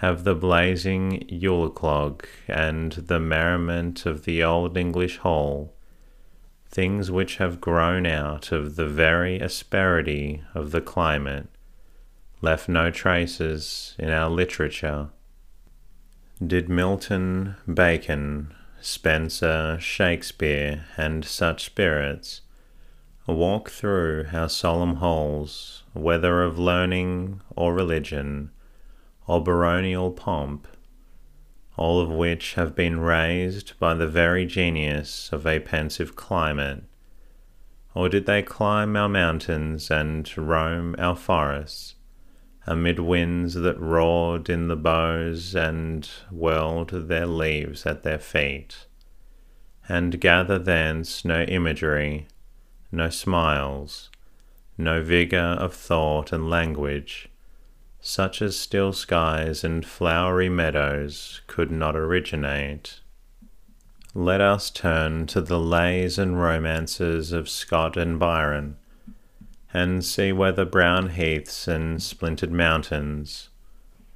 have 0.00 0.24
the 0.24 0.34
blazing 0.34 1.22
Yule 1.28 1.68
clog 1.68 2.26
and 2.48 2.92
the 2.92 3.20
merriment 3.20 4.06
of 4.06 4.24
the 4.24 4.42
old 4.42 4.74
English 4.74 5.18
hall, 5.18 5.74
things 6.70 7.10
which 7.10 7.36
have 7.36 7.60
grown 7.60 8.06
out 8.06 8.50
of 8.50 8.76
the 8.76 8.86
very 8.86 9.38
asperity 9.40 10.42
of 10.54 10.70
the 10.70 10.80
climate, 10.80 11.48
left 12.40 12.66
no 12.66 12.90
traces 12.90 13.94
in 13.98 14.08
our 14.08 14.30
literature. 14.30 15.10
Did 16.44 16.70
Milton, 16.70 17.56
Bacon, 17.72 18.54
Spenser, 18.80 19.78
Shakespeare, 19.78 20.86
and 20.96 21.26
such 21.26 21.64
spirits 21.64 22.40
walk 23.26 23.68
through 23.68 24.28
our 24.32 24.48
solemn 24.48 24.96
halls, 24.96 25.82
whether 25.92 26.42
of 26.42 26.58
learning 26.58 27.42
or 27.54 27.74
religion, 27.74 28.50
or 29.30 29.40
baronial 29.40 30.10
pomp, 30.10 30.66
all 31.76 32.00
of 32.00 32.10
which 32.10 32.54
have 32.54 32.74
been 32.74 32.98
raised 32.98 33.78
by 33.78 33.94
the 33.94 34.08
very 34.08 34.44
genius 34.44 35.32
of 35.32 35.46
a 35.46 35.60
pensive 35.60 36.16
climate? 36.16 36.82
Or 37.94 38.08
did 38.08 38.26
they 38.26 38.42
climb 38.42 38.96
our 38.96 39.08
mountains 39.08 39.88
and 39.88 40.28
roam 40.36 40.96
our 40.98 41.14
forests, 41.14 41.94
amid 42.66 42.98
winds 42.98 43.54
that 43.54 43.78
roared 43.78 44.50
in 44.50 44.66
the 44.66 44.74
boughs 44.74 45.54
and 45.54 46.10
whirled 46.32 46.90
their 46.90 47.26
leaves 47.26 47.86
at 47.86 48.02
their 48.02 48.18
feet, 48.18 48.88
and 49.88 50.20
gather 50.20 50.58
thence 50.58 51.24
no 51.24 51.42
imagery, 51.42 52.26
no 52.90 53.08
smiles, 53.08 54.10
no 54.76 55.00
vigour 55.00 55.54
of 55.64 55.72
thought 55.72 56.32
and 56.32 56.50
language, 56.50 57.29
such 58.00 58.40
as 58.40 58.56
still 58.56 58.92
skies 58.92 59.62
and 59.62 59.84
flowery 59.84 60.48
meadows 60.48 61.42
could 61.46 61.70
not 61.70 61.94
originate. 61.94 63.00
Let 64.14 64.40
us 64.40 64.70
turn 64.70 65.26
to 65.28 65.40
the 65.40 65.60
lays 65.60 66.18
and 66.18 66.40
romances 66.40 67.30
of 67.30 67.48
Scott 67.48 67.96
and 67.96 68.18
Byron, 68.18 68.76
and 69.72 70.04
see 70.04 70.32
whether 70.32 70.64
brown 70.64 71.10
heaths 71.10 71.68
and 71.68 72.02
splintered 72.02 72.50
mountains, 72.50 73.50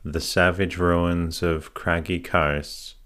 the 0.05 0.21
savage 0.21 0.79
ruins 0.79 1.43
of 1.43 1.75
craggy 1.75 2.19
coasts, 2.19 2.97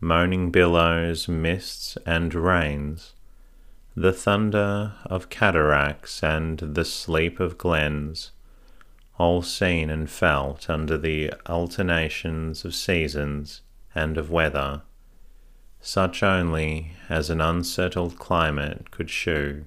moaning 0.00 0.50
billows, 0.50 1.28
mists, 1.28 1.96
and 2.04 2.34
rains, 2.34 3.14
the 3.94 4.12
thunder 4.12 4.94
of 5.06 5.30
cataracts 5.30 6.22
and 6.22 6.58
the 6.58 6.84
sleep 6.84 7.38
of 7.38 7.56
glens, 7.56 8.32
all 9.18 9.42
seen 9.42 9.90
and 9.90 10.10
felt 10.10 10.68
under 10.68 10.98
the 10.98 11.32
alternations 11.46 12.64
of 12.64 12.74
seasons 12.74 13.62
and 13.94 14.18
of 14.18 14.30
weather, 14.30 14.82
such 15.80 16.22
only 16.22 16.92
as 17.08 17.30
an 17.30 17.40
unsettled 17.40 18.18
climate 18.18 18.90
could 18.90 19.08
shew, 19.08 19.64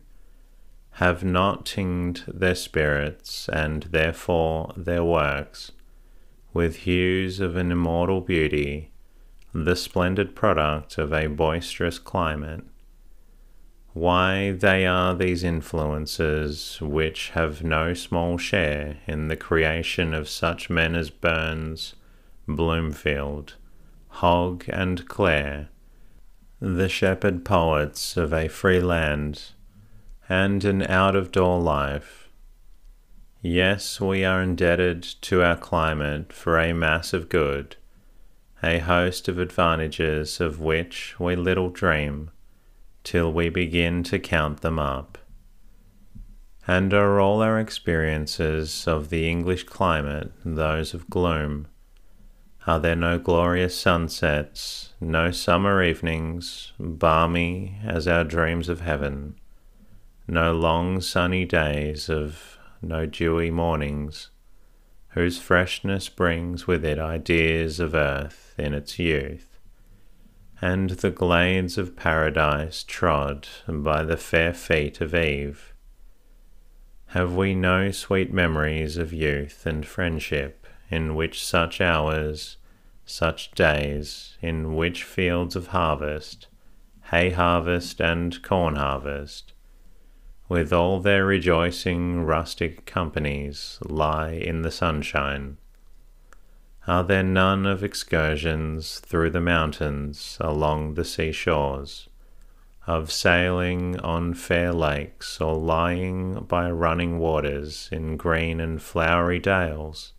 have 0.93 1.23
not 1.23 1.65
tinged 1.65 2.23
their 2.27 2.55
spirits 2.55 3.47
and 3.49 3.83
therefore 3.83 4.73
their 4.75 5.03
works 5.03 5.71
with 6.53 6.77
hues 6.77 7.39
of 7.39 7.55
an 7.55 7.71
immortal 7.71 8.21
beauty, 8.21 8.91
the 9.53 9.75
splendid 9.75 10.35
product 10.35 10.97
of 10.97 11.13
a 11.13 11.27
boisterous 11.27 11.97
climate 11.97 12.63
why 13.93 14.52
they 14.52 14.86
are 14.86 15.15
these 15.15 15.43
influences 15.43 16.80
which 16.82 17.32
have 17.32 17.63
no 17.63 17.93
small 17.93 18.38
share 18.38 18.97
in 19.08 19.28
the 19.28 19.36
creation 19.36 20.13
of 20.13 20.30
such 20.30 20.69
men 20.69 20.95
as 20.95 21.10
Burns, 21.10 21.95
Bloomfield, 22.47 23.56
Hogg, 24.10 24.65
and 24.69 25.08
Clare, 25.08 25.69
the 26.60 26.89
shepherd 26.89 27.43
poets 27.43 28.15
of 28.15 28.32
a 28.32 28.47
free 28.47 28.80
land 28.80 29.41
and 30.28 30.63
an 30.63 30.84
out 30.84 31.15
of 31.15 31.32
door 31.32 31.60
life. 31.60 32.30
Yes, 33.41 33.99
we 33.99 34.23
are 34.23 34.41
indebted 34.41 35.02
to 35.21 35.41
our 35.41 35.58
climate 35.58 36.32
for 36.32 36.60
a 36.60 36.73
mass 36.73 37.13
of 37.13 37.30
good, 37.30 37.78
a 38.62 38.80
host 38.80 39.28
of 39.28 39.39
advantages 39.39 40.39
of 40.39 40.60
which 40.60 41.19
we 41.19 41.36
little 41.36 41.69
dream 41.69 42.30
till 43.10 43.34
we 43.34 43.50
begin 43.50 44.04
to 44.04 44.19
count 44.19 44.62
them 44.62 44.78
up. 44.78 45.17
And 46.67 46.93
are 46.93 47.19
all 47.19 47.41
our 47.41 47.60
experiences 47.60 48.88
of 48.88 49.10
the 49.10 49.28
English 49.28 49.63
climate 49.63 50.32
those 50.45 50.93
of 50.93 51.10
gloom? 51.10 51.65
Are 52.67 52.80
there 52.80 52.95
no 52.95 53.17
glorious 53.17 53.76
sunsets, 53.76 54.93
no 55.02 55.32
summer 55.32 55.82
evenings, 55.82 56.74
balmy 56.78 57.80
as 57.84 58.08
our 58.08 58.24
dreams 58.24 58.69
of 58.69 58.82
heaven, 58.82 59.39
no 60.28 60.54
long 60.54 61.02
sunny 61.02 61.45
days 61.45 62.10
of 62.12 62.60
no 62.80 63.08
dewy 63.08 63.50
mornings, 63.50 64.30
whose 65.15 65.39
freshness 65.39 66.10
brings 66.10 66.67
with 66.67 66.86
it 66.86 67.00
ideas 67.00 67.80
of 67.80 67.95
earth 67.95 68.54
in 68.60 68.76
its 68.76 69.00
youth, 69.00 69.48
and 70.62 70.89
the 70.89 71.10
glades 71.10 71.78
of 71.78 71.95
paradise 71.95 72.84
trod 72.84 73.48
by 73.67 74.04
the 74.04 74.17
fair 74.17 74.54
feet 74.54 75.00
of 75.00 75.15
Eve? 75.15 75.74
Have 77.08 77.34
we 77.36 77.56
no 77.56 77.91
sweet 77.91 78.34
memories 78.34 78.98
of 78.98 79.13
youth 79.13 79.65
and 79.65 79.86
friendship 79.86 80.67
in 80.91 81.15
which 81.15 81.43
such 81.43 81.80
hours, 81.80 82.58
such 83.06 83.52
days, 83.52 84.38
in 84.41 84.76
which 84.76 85.04
fields 85.04 85.56
of 85.56 85.67
harvest, 85.67 86.48
hay 87.12 87.32
harvest 87.32 88.00
and 88.00 88.41
corn 88.43 88.76
harvest, 88.76 89.54
with 90.48 90.74
all 90.74 91.00
their 91.00 91.26
rejoicing 91.26 92.24
rustic 92.24 92.86
companies, 92.86 93.80
lie 93.84 94.32
in 94.32 94.62
the 94.62 94.72
sunshine? 94.72 95.58
Are 96.89 97.04
there 97.04 97.21
none 97.21 97.67
of 97.67 97.84
excursions 97.84 98.97
through 98.97 99.30
the 99.30 99.39
mountains 99.39 100.39
along 100.41 100.95
the 100.95 101.06
seashores, 101.06 102.10
of 102.88 103.12
sailing 103.12 103.99
on 103.99 104.34
fair 104.34 104.73
lakes 104.73 105.39
or 105.39 105.54
lying 105.54 106.45
by 106.45 106.71
running 106.71 107.19
waters 107.19 107.89
in 107.91 108.17
green 108.17 108.60
and 108.60 108.82
flowery 108.82 109.38
dales, 109.38 110.13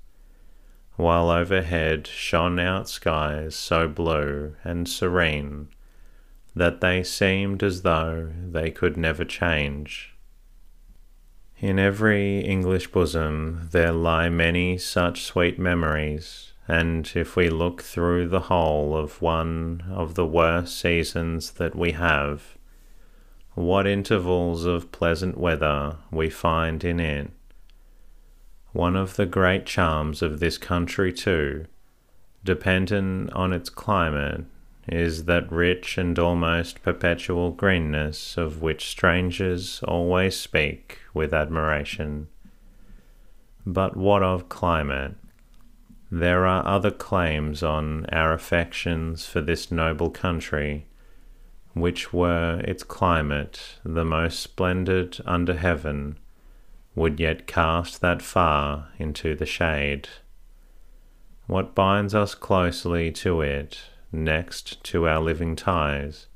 while 0.94 1.28
overhead 1.28 2.06
shone 2.06 2.60
out 2.60 2.88
skies 2.88 3.56
so 3.56 3.88
blue 3.88 4.54
and 4.62 4.88
serene 4.88 5.70
that 6.54 6.80
they 6.80 7.02
seemed 7.02 7.64
as 7.64 7.82
though 7.82 8.30
they 8.48 8.70
could 8.70 8.96
never 8.96 9.24
change. 9.24 10.14
In 11.58 11.80
every 11.80 12.38
English 12.42 12.92
bosom 12.92 13.70
there 13.72 13.90
lie 13.90 14.28
many 14.28 14.78
such 14.78 15.22
sweet 15.24 15.58
memories 15.58 16.49
and 16.70 17.10
if 17.16 17.34
we 17.34 17.50
look 17.50 17.82
through 17.82 18.28
the 18.28 18.42
whole 18.42 18.96
of 18.96 19.20
one 19.20 19.82
of 19.90 20.14
the 20.14 20.24
worst 20.24 20.80
seasons 20.80 21.50
that 21.54 21.74
we 21.74 21.90
have, 21.90 22.56
what 23.56 23.88
intervals 23.88 24.64
of 24.64 24.92
pleasant 24.92 25.36
weather 25.36 25.96
we 26.12 26.30
find 26.30 26.84
in 26.84 27.00
it. 27.00 27.28
One 28.70 28.94
of 28.94 29.16
the 29.16 29.26
great 29.26 29.66
charms 29.66 30.22
of 30.22 30.38
this 30.38 30.58
country, 30.58 31.12
too, 31.12 31.66
dependent 32.44 33.32
on 33.32 33.52
its 33.52 33.68
climate, 33.68 34.44
is 34.86 35.24
that 35.24 35.50
rich 35.50 35.98
and 35.98 36.16
almost 36.20 36.84
perpetual 36.84 37.50
greenness 37.50 38.36
of 38.36 38.62
which 38.62 38.86
strangers 38.86 39.82
always 39.88 40.36
speak 40.36 41.00
with 41.12 41.34
admiration. 41.34 42.28
But 43.66 43.96
what 43.96 44.22
of 44.22 44.48
climate? 44.48 45.16
There 46.10 46.46
are 46.46 46.66
other 46.66 46.90
claims 46.90 47.62
on 47.62 48.06
our 48.06 48.32
affections 48.32 49.26
for 49.26 49.40
this 49.40 49.70
noble 49.70 50.10
country 50.10 50.86
which 51.72 52.12
were 52.12 52.60
its 52.64 52.82
climate 52.82 53.78
the 53.84 54.04
most 54.04 54.40
splendid 54.40 55.18
under 55.24 55.54
heaven, 55.54 56.18
would 56.94 57.20
yet 57.20 57.46
cast 57.46 58.00
that 58.00 58.20
far 58.22 58.88
into 58.98 59.36
the 59.36 59.46
shade. 59.46 60.08
What 61.46 61.74
binds 61.74 62.14
us 62.14 62.34
closely 62.34 63.12
to 63.12 63.40
it, 63.40 63.80
next 64.12 64.82
to 64.84 65.06
our 65.06 65.20
living 65.20 65.56
ties, 65.56 66.26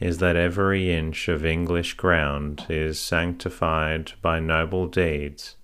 is 0.00 0.18
that 0.18 0.36
every 0.36 0.90
inch 0.92 1.28
of 1.28 1.44
English 1.44 1.94
ground 1.94 2.64
is 2.68 2.98
sanctified 2.98 4.12
by 4.22 4.40
noble 4.40 4.86
deeds 4.86 5.56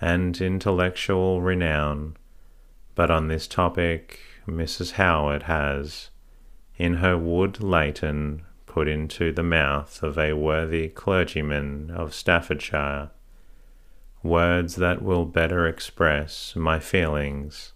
and 0.00 0.40
intellectual 0.40 1.40
renown. 1.40 2.16
But 2.94 3.10
on 3.10 3.28
this 3.28 3.46
topic, 3.46 4.20
Mrs. 4.46 4.92
Howitt 4.92 5.44
has, 5.44 6.10
in 6.76 6.94
her 6.94 7.16
wood 7.16 7.62
Leighton 7.62 8.42
put 8.66 8.88
into 8.88 9.32
the 9.32 9.42
mouth 9.42 10.02
of 10.02 10.18
a 10.18 10.32
worthy 10.32 10.88
clergyman 10.88 11.90
of 11.90 12.14
Staffordshire, 12.14 13.10
words 14.22 14.76
that 14.76 15.02
will 15.02 15.24
better 15.24 15.66
express 15.66 16.54
my 16.56 16.78
feelings 16.78 17.72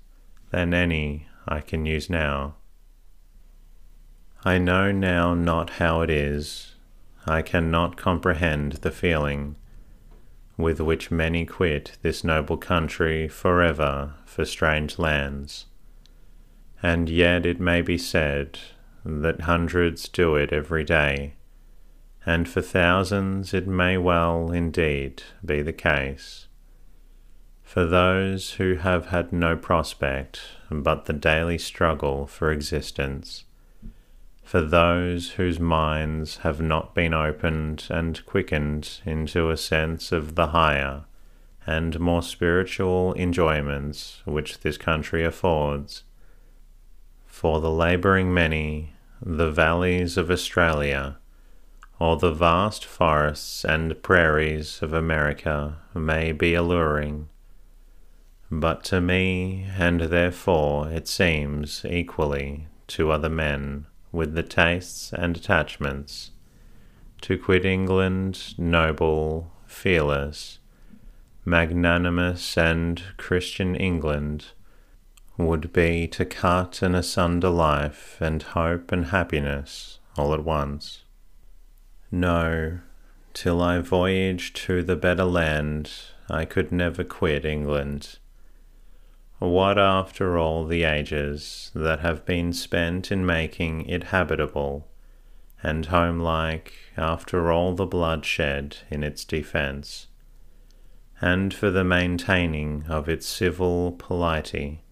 than 0.51 0.73
any 0.73 1.27
I 1.49 1.61
can 1.61 1.87
use 1.87 2.09
now. 2.09 2.55
I 4.45 4.59
know 4.59 4.93
now 4.93 5.35
not 5.35 5.71
how 5.71 6.03
it 6.03 6.11
is, 6.11 6.75
I 7.27 7.43
cannot 7.43 7.97
comprehend 7.97 8.75
the 8.75 8.91
feeling 8.91 9.57
with 10.57 10.81
which 10.81 11.11
many 11.11 11.45
quit 11.45 11.99
this 12.03 12.25
noble 12.25 12.57
country 12.57 13.29
for 13.29 13.63
ever 13.63 14.15
for 14.25 14.45
strange 14.45 14.99
lands. 14.99 15.67
And 16.83 17.09
yet 17.09 17.45
it 17.45 17.61
may 17.61 17.83
be 17.83 17.99
said 17.99 18.59
that 19.05 19.43
hundreds 19.43 20.09
do 20.09 20.35
it 20.35 20.53
every 20.53 20.85
day, 20.85 21.35
and 22.25 22.49
for 22.49 22.61
thousands 22.61 23.55
it 23.55 23.67
may 23.67 23.97
well 23.97 24.51
indeed 24.51 25.23
be 25.45 25.63
the 25.63 25.73
case. 25.73 26.49
For 27.63 27.85
those 27.85 28.53
who 28.53 28.77
have 28.77 29.07
had 29.07 29.33
no 29.33 29.57
prospect 29.57 30.41
but 30.71 31.07
the 31.07 31.13
daily 31.13 31.59
struggle 31.59 32.27
for 32.27 32.53
existence, 32.53 33.45
for 34.47 34.61
those 34.61 35.31
whose 35.31 35.59
minds 35.59 36.37
have 36.39 36.61
not 36.61 36.95
been 36.95 37.13
opened 37.13 37.85
and 37.91 38.25
quickened 38.27 39.01
into 39.05 39.51
a 39.51 39.57
sense 39.57 40.13
of 40.13 40.37
the 40.37 40.47
higher 40.47 41.05
and 41.67 41.99
more 41.99 42.23
spiritual 42.23 43.13
enjoyments 43.15 44.23
which 44.25 44.61
this 44.61 44.79
country 44.79 45.25
affords, 45.25 46.05
for 47.27 47.61
the 47.61 47.71
labouring 47.71 48.33
many 48.33 48.93
the 49.21 49.51
valleys 49.51 50.17
of 50.17 50.31
Australia, 50.31 51.17
or 51.99 52.17
the 52.17 52.31
vast 52.31 52.85
forests 52.85 53.65
and 53.65 54.01
prairies 54.01 54.81
of 54.81 54.93
America 54.93 55.79
may 55.93 56.31
be 56.31 56.55
alluring, 56.55 57.29
but 58.49 58.85
to 58.85 59.01
me, 59.01 59.67
and 59.77 60.03
therefore 60.03 60.89
it 60.89 61.09
seems 61.09 61.85
equally 61.85 62.69
to 62.87 63.11
other 63.11 63.29
men 63.29 63.87
with 64.17 64.35
the 64.35 64.43
tastes 64.43 65.13
and 65.13 65.37
attachments, 65.37 66.31
to 67.21 67.39
quit 67.39 67.65
England 67.65 68.59
noble, 68.59 69.53
fearless, 69.67 70.59
magnanimous, 71.45 72.57
and 72.57 73.03
Christian 73.19 73.77
England 73.77 74.47
would 75.37 75.73
be 75.73 76.09
to 76.09 76.25
cut 76.25 76.81
and 76.81 76.97
asunder 76.97 77.51
life 77.51 78.17
and 78.21 78.43
hope 78.43 78.91
and 78.91 79.07
happiness 79.07 79.99
all 80.17 80.33
at 80.33 80.45
once. 80.45 81.05
No, 82.11 82.79
till 83.35 83.61
I 83.61 83.81
voyage 83.81 84.55
to 84.65 84.83
the 84.83 84.97
better 84.97 85.25
land, 85.25 85.91
I 86.31 86.47
could 86.47 86.73
never 86.73 87.05
quit 87.05 87.45
England. 87.45 88.19
What 89.39 89.77
after 89.77 90.39
all 90.39 90.65
the 90.65 90.85
ages 90.85 91.71
that 91.75 92.01
have 92.01 92.25
been 92.25 92.55
spent 92.55 93.13
in 93.13 93.27
making 93.27 93.87
it 93.87 94.05
habitable 94.05 94.89
and 95.63 95.85
homelike 95.87 96.73
after 96.97 97.53
all 97.53 97.75
the 97.75 97.87
bloodshed 97.87 98.79
in 98.91 99.03
its 99.03 99.25
defence, 99.27 100.07
and 101.21 101.53
for 101.53 101.71
the 101.71 101.85
maintaining 101.85 102.85
of 102.89 103.09
its 103.09 103.27
civil 103.27 103.93
polity, 103.93 104.83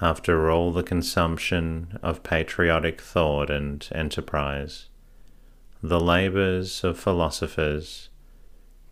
after 0.00 0.50
all 0.50 0.72
the 0.72 0.82
consumption 0.82 1.98
of 2.02 2.24
patriotic 2.24 3.00
thought 3.00 3.50
and 3.50 3.88
enterprise, 3.92 4.88
the 5.82 6.00
labours 6.00 6.82
of 6.82 6.98
philosophers, 6.98 8.08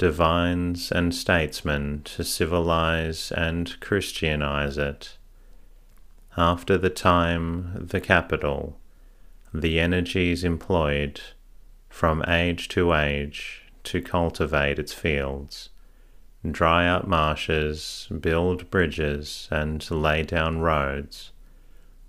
divines, 0.03 0.91
and 0.91 1.15
statesmen 1.15 2.03
to 2.03 2.25
civilize 2.25 3.31
and 3.31 3.79
Christianize 3.79 4.77
it, 4.77 5.17
after 6.37 6.77
the 6.77 6.91
time, 6.91 7.87
the 7.87 8.01
capital, 8.01 8.81
the 9.55 9.79
energies 9.79 10.43
employed 10.43 11.21
from 11.89 12.25
age 12.27 12.67
to 12.67 12.93
age 12.93 13.63
to 13.85 14.03
cultivate 14.03 14.81
its 14.81 14.93
fields, 14.93 15.69
dry 16.51 16.89
up 16.89 17.07
marshes, 17.07 18.09
build 18.21 18.69
bridges, 18.71 19.47
and 19.53 19.89
lay 19.89 20.25
down 20.25 20.59
roads, 20.59 21.31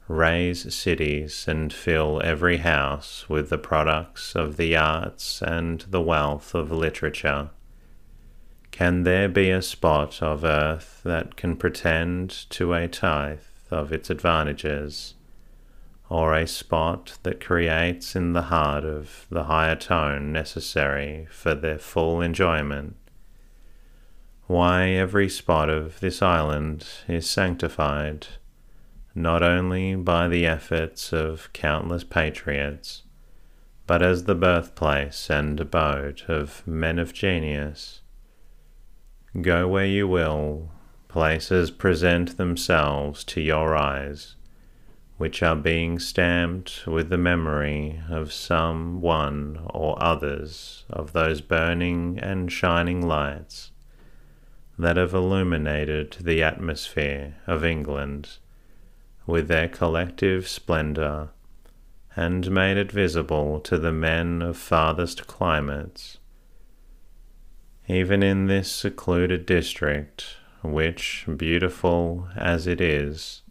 raise 0.08 0.73
cities, 0.73 1.45
and 1.47 1.71
fill 1.71 2.19
every 2.23 2.58
house 2.58 3.29
with 3.29 3.51
the 3.51 3.60
products 3.60 4.36
of 4.36 4.58
the 4.58 4.75
arts 4.75 5.43
and 5.43 5.82
the 5.91 6.01
wealth 6.01 6.56
of 6.56 6.71
literature. 6.71 7.51
Can 8.73 9.03
there 9.03 9.29
be 9.29 9.51
a 9.51 9.62
spot 9.62 10.21
of 10.21 10.43
earth 10.43 11.01
that 11.05 11.36
can 11.36 11.55
pretend 11.55 12.31
to 12.49 12.73
a 12.73 12.88
tithe 12.88 13.39
of 13.69 13.93
its 13.93 14.09
advantages, 14.09 15.13
or 16.09 16.33
a 16.33 16.47
spot 16.47 17.17
that 17.21 17.39
creates 17.39 18.15
in 18.15 18.33
the 18.33 18.49
heart 18.53 18.83
of 18.83 19.27
the 19.29 19.43
higher 19.43 19.75
tone 19.75 20.31
necessary 20.31 21.27
for 21.29 21.53
their 21.55 21.77
full 21.77 22.19
enjoyment? 22.19 22.95
why 24.47 24.89
every 24.89 25.29
spot 25.29 25.69
of 25.69 25.99
this 25.99 26.21
island 26.21 26.86
is 27.07 27.29
sanctified 27.29 28.27
not 29.15 29.41
only 29.41 29.95
by 29.95 30.27
the 30.27 30.45
efforts 30.45 31.13
of 31.13 31.51
countless 31.53 32.03
patriots, 32.03 33.03
but 33.88 34.01
as 34.01 34.25
the 34.25 34.36
birthplace 34.36 35.29
and 35.29 35.59
abode 35.59 36.23
of 36.27 36.65
men 36.67 36.99
of 36.99 37.13
genius. 37.13 38.01
Go 39.41 39.67
where 39.67 39.86
you 39.86 40.08
will, 40.08 40.69
places 41.08 41.72
present 41.72 42.38
themselves 42.38 43.24
to 43.26 43.41
your 43.41 43.76
eyes, 43.76 44.36
which 45.17 45.41
are 45.41 45.56
being 45.56 45.98
stamped 45.98 46.86
with 46.86 47.10
the 47.10 47.17
memory 47.17 48.00
of 48.10 48.32
some 48.32 49.02
one 49.02 49.60
or 49.72 50.02
others 50.02 50.86
of 50.88 51.13
those 51.13 51.41
burning 51.41 52.19
and 52.19 52.52
shining 52.52 53.02
lights 53.08 53.72
that 54.78 54.98
have 54.98 55.15
illuminated 55.15 56.17
the 56.22 56.43
atmosphere 56.43 57.36
of 57.48 57.65
England 57.65 58.38
with 59.26 59.48
their 59.48 59.67
collective 59.67 60.48
splendour, 60.48 61.30
and 62.15 62.52
made 62.52 62.78
it 62.78 62.91
visible 62.91 63.60
to 63.62 63.80
the 63.80 63.91
men 63.91 64.43
of 64.43 64.58
farthest 64.58 65.26
climates. 65.26 66.19
Even 67.88 68.24
in 68.24 68.46
this 68.46 68.72
secluded 68.72 69.46
district, 69.46 70.38
which, 70.62 71.26
beautiful 71.36 72.30
as 72.36 72.65
it 72.65 72.80
is, 72.80 73.41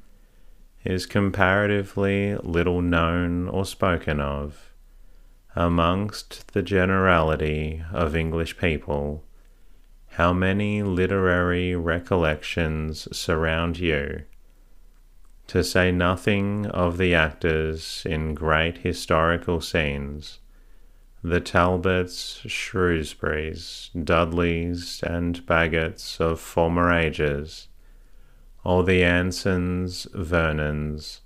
is 0.85 1.05
comparatively 1.05 2.35
little 2.37 2.81
known 2.81 3.47
or 3.49 3.67
spoken 3.67 4.21
of, 4.21 4.73
amongst 5.55 6.55
the 6.55 6.63
generality 6.63 7.85
of 7.93 8.17
English 8.17 8.57
people, 8.57 9.23
how 10.13 10.33
many 10.33 10.83
literary 10.83 11.77
recollections 11.77 13.07
surround 13.17 13.79
you? 13.79 14.23
To 15.49 15.63
say 15.63 15.93
nothing 15.93 16.67
of 16.67 16.97
the 16.97 17.15
actors 17.15 18.03
in 18.07 18.35
great 18.35 18.79
historical 18.79 19.61
scenes, 19.61 20.39
the 21.25 21.41
Talbots, 21.41 22.41
Shrewsburys, 22.47 23.91
Dudleys, 24.05 25.01
and 25.05 25.47
Bagots 25.47 26.19
of 26.19 26.41
former 26.41 26.93
ages, 26.93 27.69
or 28.65 28.83
the 28.83 29.03
Ansons, 29.03 30.09
Vernons, 30.15 31.21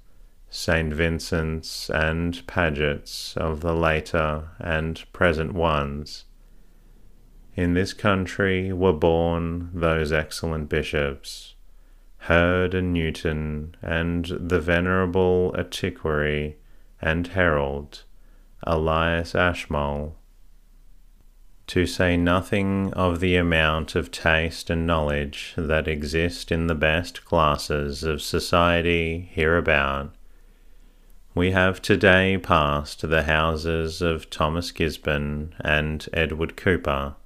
St. 0.50 0.92
Vincents, 0.92 1.88
and 1.88 2.46
Pagets 2.46 3.36
of 3.38 3.60
the 3.60 3.74
later 3.74 4.50
and 4.58 5.02
present 5.12 5.54
ones. 5.54 6.26
In 7.54 7.72
this 7.72 7.94
country 7.94 8.74
were 8.74 8.92
born 8.92 9.70
those 9.72 10.12
excellent 10.12 10.68
bishops 10.68 11.54
Hurd 12.18 12.74
and 12.74 12.92
Newton, 12.92 13.76
and 13.80 14.26
the 14.26 14.60
venerable 14.60 15.54
antiquary 15.56 16.56
and 17.00 17.28
herald, 17.28 18.02
Elias 18.62 19.34
Ashmole. 19.34 20.16
To 21.68 21.86
say 21.86 22.16
nothing 22.16 22.92
of 22.94 23.20
the 23.20 23.36
amount 23.36 23.94
of 23.94 24.10
taste 24.10 24.70
and 24.70 24.86
knowledge 24.86 25.54
that 25.56 25.88
exist 25.88 26.52
in 26.52 26.66
the 26.66 26.74
best 26.74 27.24
classes 27.24 28.04
of 28.04 28.22
society 28.22 29.28
hereabout, 29.32 30.14
we 31.34 31.50
have 31.50 31.82
today 31.82 32.38
passed 32.38 33.08
the 33.08 33.24
houses 33.24 34.00
of 34.00 34.30
Thomas 34.30 34.70
Gisborne 34.70 35.54
and 35.60 36.08
Edward 36.12 36.56
Cooper 36.56 37.16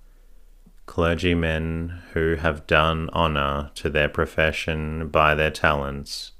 clergymen 0.90 2.02
who 2.14 2.34
have 2.34 2.66
done 2.66 3.08
honour 3.12 3.70
to 3.76 3.88
their 3.88 4.08
profession 4.08 5.06
by 5.06 5.36
their 5.36 5.52
talents 5.52 6.32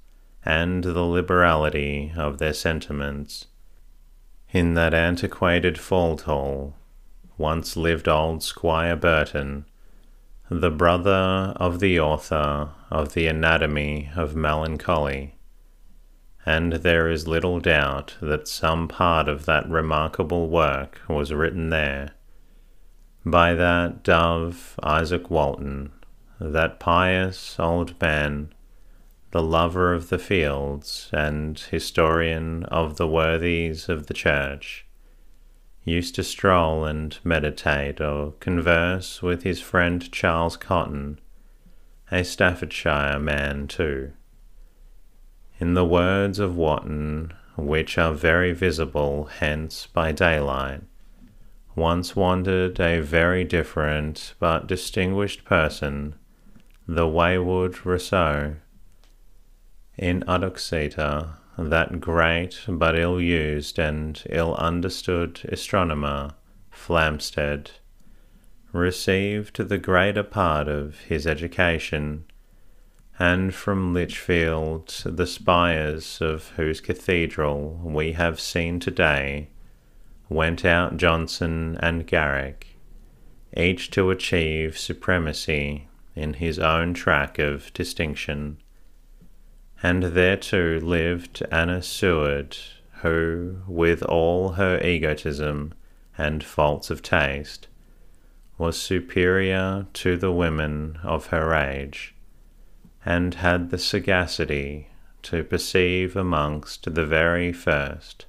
and 0.45 0.83
the 0.83 1.05
liberality 1.05 2.13
of 2.17 2.39
their 2.39 2.53
sentiments. 2.53 3.47
In 4.53 4.75
that 4.75 4.93
antiquated 4.93 5.79
Fauldhall 5.79 6.25
hall 6.25 6.75
once 7.39 7.77
lived 7.77 8.09
old 8.09 8.43
Squire 8.43 8.97
Burton, 8.97 9.65
the 10.49 10.73
brother 10.73 11.55
of 11.57 11.79
the 11.79 12.01
author 12.01 12.71
of 12.91 13.15
the 13.15 13.29
Anatomy 13.29 14.11
of 14.17 14.35
Melancholy, 14.35 15.37
and 16.45 16.73
there 16.73 17.09
is 17.09 17.29
little 17.29 17.61
doubt 17.61 18.17
that 18.21 18.49
some 18.49 18.89
part 18.89 19.29
of 19.29 19.47
that 19.47 19.69
remarkable 19.71 20.49
work 20.49 21.01
was 21.09 21.33
written 21.33 21.71
there 21.71 22.11
by 23.25 23.55
that 23.55 24.03
dove 24.03 24.75
Izaak 24.83 25.31
Walton, 25.31 25.93
that 26.41 26.81
pious 26.81 27.57
old 27.61 28.01
man, 28.01 28.53
the 29.33 29.43
lover 29.43 29.93
of 29.93 30.09
the 30.09 30.19
fields 30.19 31.09
and 31.13 31.59
historian 31.59 32.65
of 32.65 32.97
the 32.97 33.07
worthies 33.07 33.89
of 33.89 34.07
the 34.07 34.15
church, 34.15 34.87
used 35.85 36.15
to 36.15 36.23
stroll 36.23 36.85
and 36.85 37.19
meditate 37.25 38.01
or 38.01 38.33
converse 38.41 39.23
with 39.23 39.43
his 39.43 39.61
friend 39.61 40.11
Charles 40.13 40.57
Cotton, 40.57 41.21
a 42.11 42.25
Staffordshire 42.25 43.19
man 43.19 43.69
too. 43.69 44.13
In 45.59 45.75
the 45.75 45.85
words 45.85 46.39
of 46.39 46.57
Wootton, 46.57 47.33
which 47.57 47.99
are 47.99 48.15
very 48.15 48.53
visible 48.53 49.27
hence 49.27 49.87
by 49.87 50.11
daylight, 50.11 50.83
once 51.77 52.17
wandered 52.17 52.81
a 52.81 53.01
very 53.01 53.45
different 53.45 54.35
but 54.39 54.67
distinguished 54.67 55.45
person, 55.45 56.15
the 56.89 57.07
wayward 57.07 57.87
Rousseau. 57.87 58.57
In 60.01 60.25
Uttoxeter, 60.27 61.35
that 61.59 62.01
great 62.01 62.61
but 62.67 62.99
ill 62.99 63.21
used 63.21 63.79
and 63.79 64.23
ill 64.31 64.55
understood 64.55 65.43
astronomer, 65.53 66.31
Flamsteed, 66.73 67.73
received 68.73 69.59
the 69.59 69.77
greater 69.77 70.23
part 70.23 70.69
of 70.69 71.01
his 71.01 71.27
education, 71.27 72.25
and 73.19 73.55
from 73.55 73.93
Lichfield, 73.93 75.03
the 75.05 75.27
spires 75.27 76.23
of 76.23 76.49
whose 76.57 76.81
cathedral 76.81 77.79
we 77.85 78.13
have 78.13 78.41
seen 78.41 78.81
today, 78.81 79.51
went 80.31 80.65
out 80.65 80.97
Johnson 80.97 81.77
and 81.81 82.07
Garrick, 82.07 82.69
each 83.55 83.91
to 83.91 84.09
achieve 84.09 84.79
supremacy 84.79 85.89
in 86.17 86.33
his 86.33 86.59
own 86.59 86.95
track 86.95 87.39
of 87.39 87.71
distinction. 87.75 88.57
And 89.83 90.03
there 90.03 90.37
too 90.37 90.81
lived 90.81 91.43
Anna 91.51 91.83
Seward, 91.83 92.57
who, 93.03 93.63
with 93.67 94.03
all 94.03 94.53
her 94.53 94.81
egotism 94.85 95.75
and 96.19 96.45
faults 96.45 96.91
of 96.91 97.03
taste, 97.03 97.67
was 98.59 98.81
superior 98.81 99.87
to 99.95 100.17
the 100.17 100.33
women 100.33 100.99
of 101.03 101.29
her 101.29 101.55
age, 101.55 102.15
and 103.05 103.35
had 103.35 103.71
the 103.71 103.79
sagacity 103.79 104.89
to 105.23 105.45
perceive 105.45 106.15
amongst 106.17 106.95
the 106.95 107.07
very 107.07 107.53
first 107.53 108.27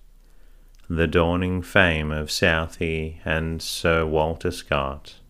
the 0.91 1.07
dawning 1.07 1.61
fame 1.61 2.11
of 2.11 2.29
Southey 2.29 3.21
and 3.23 3.61
Sir 3.61 4.05
Walter 4.05 4.51
Scott. 4.51 5.20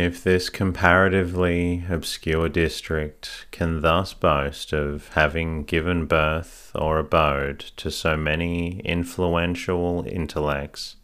If 0.00 0.22
this 0.22 0.48
comparatively 0.48 1.82
obscure 1.90 2.48
district 2.48 3.46
can 3.50 3.80
thus 3.80 4.14
boast 4.14 4.72
of 4.72 5.08
having 5.14 5.64
given 5.64 6.06
birth 6.06 6.70
or 6.72 7.00
abode 7.00 7.58
to 7.78 7.90
so 7.90 8.16
many 8.16 8.78
influential 8.84 10.04
intellects, 10.06 10.94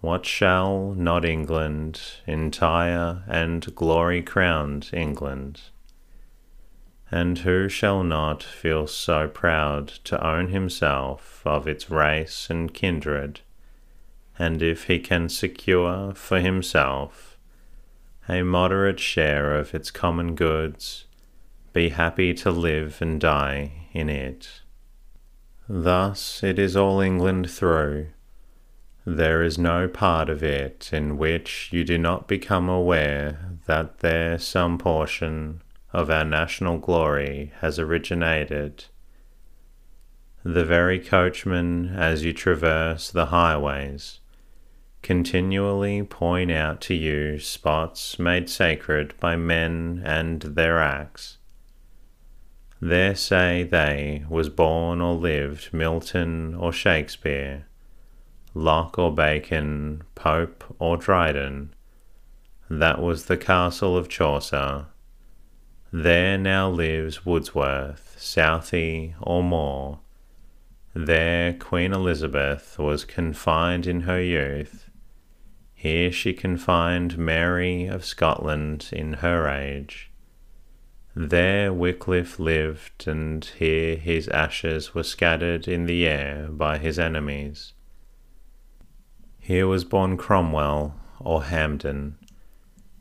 what 0.00 0.26
shall 0.26 0.92
not 0.94 1.24
England, 1.24 2.00
entire 2.26 3.22
and 3.28 3.72
glory 3.76 4.22
crowned 4.22 4.90
England, 4.92 5.60
and 7.12 7.38
who 7.38 7.68
shall 7.68 8.02
not 8.02 8.42
feel 8.42 8.88
so 8.88 9.28
proud 9.28 9.86
to 10.02 10.26
own 10.26 10.48
himself 10.48 11.42
of 11.44 11.68
its 11.68 11.88
race 11.88 12.50
and 12.50 12.74
kindred, 12.74 13.42
and 14.36 14.62
if 14.62 14.88
he 14.88 14.98
can 14.98 15.28
secure 15.28 16.12
for 16.12 16.40
himself 16.40 17.33
a 18.28 18.42
moderate 18.42 19.00
share 19.00 19.54
of 19.54 19.74
its 19.74 19.90
common 19.90 20.34
goods, 20.34 21.06
be 21.72 21.90
happy 21.90 22.32
to 22.32 22.50
live 22.50 23.02
and 23.02 23.20
die 23.20 23.88
in 23.92 24.08
it. 24.08 24.62
Thus 25.68 26.42
it 26.42 26.58
is 26.58 26.76
all 26.76 27.00
England 27.00 27.50
through. 27.50 28.08
There 29.06 29.42
is 29.42 29.58
no 29.58 29.88
part 29.88 30.30
of 30.30 30.42
it 30.42 30.90
in 30.92 31.18
which 31.18 31.68
you 31.72 31.84
do 31.84 31.98
not 31.98 32.26
become 32.26 32.68
aware 32.68 33.50
that 33.66 33.98
there 33.98 34.38
some 34.38 34.78
portion 34.78 35.62
of 35.92 36.10
our 36.10 36.24
national 36.24 36.78
glory 36.78 37.52
has 37.60 37.78
originated. 37.78 38.84
The 40.42 40.64
very 40.64 40.98
coachman, 40.98 41.94
as 41.94 42.24
you 42.24 42.32
traverse 42.32 43.10
the 43.10 43.26
highways, 43.26 44.20
continually 45.04 46.02
point 46.02 46.50
out 46.50 46.80
to 46.80 46.94
you 46.94 47.38
spots 47.38 48.18
made 48.18 48.48
sacred 48.48 49.12
by 49.20 49.36
men 49.36 50.02
and 50.02 50.40
their 50.40 50.80
acts. 50.80 51.36
There 52.80 53.14
say 53.14 53.64
they 53.64 54.24
was 54.30 54.48
born 54.48 55.02
or 55.02 55.14
lived 55.14 55.74
Milton 55.74 56.54
or 56.54 56.72
Shakespeare, 56.72 57.66
Locke 58.54 58.98
or 58.98 59.14
Bacon, 59.14 60.04
Pope 60.14 60.64
or 60.78 60.96
Dryden. 60.96 61.74
That 62.70 63.02
was 63.02 63.26
the 63.26 63.36
castle 63.36 63.98
of 63.98 64.08
Chaucer. 64.08 64.86
There 65.92 66.38
now 66.38 66.70
lives 66.70 67.26
Wordsworth, 67.26 68.16
Southey 68.18 69.14
or 69.20 69.42
Moore. 69.42 70.00
There 70.94 71.52
Queen 71.52 71.92
Elizabeth 71.92 72.78
was 72.78 73.04
confined 73.04 73.86
in 73.86 74.02
her 74.02 74.20
youth. 74.20 74.88
Here 75.84 76.10
she 76.10 76.32
confined 76.32 77.18
Mary 77.18 77.88
of 77.88 78.06
Scotland 78.06 78.88
in 78.90 79.12
her 79.20 79.46
age. 79.46 80.10
There 81.14 81.74
Wycliffe 81.74 82.38
lived, 82.38 83.06
and 83.06 83.44
here 83.44 83.96
his 83.96 84.26
ashes 84.28 84.94
were 84.94 85.02
scattered 85.02 85.68
in 85.68 85.84
the 85.84 86.06
air 86.06 86.48
by 86.50 86.78
his 86.78 86.98
enemies. 86.98 87.74
Here 89.38 89.66
was 89.66 89.84
born 89.84 90.16
Cromwell 90.16 90.98
or 91.20 91.44
Hampden. 91.44 92.16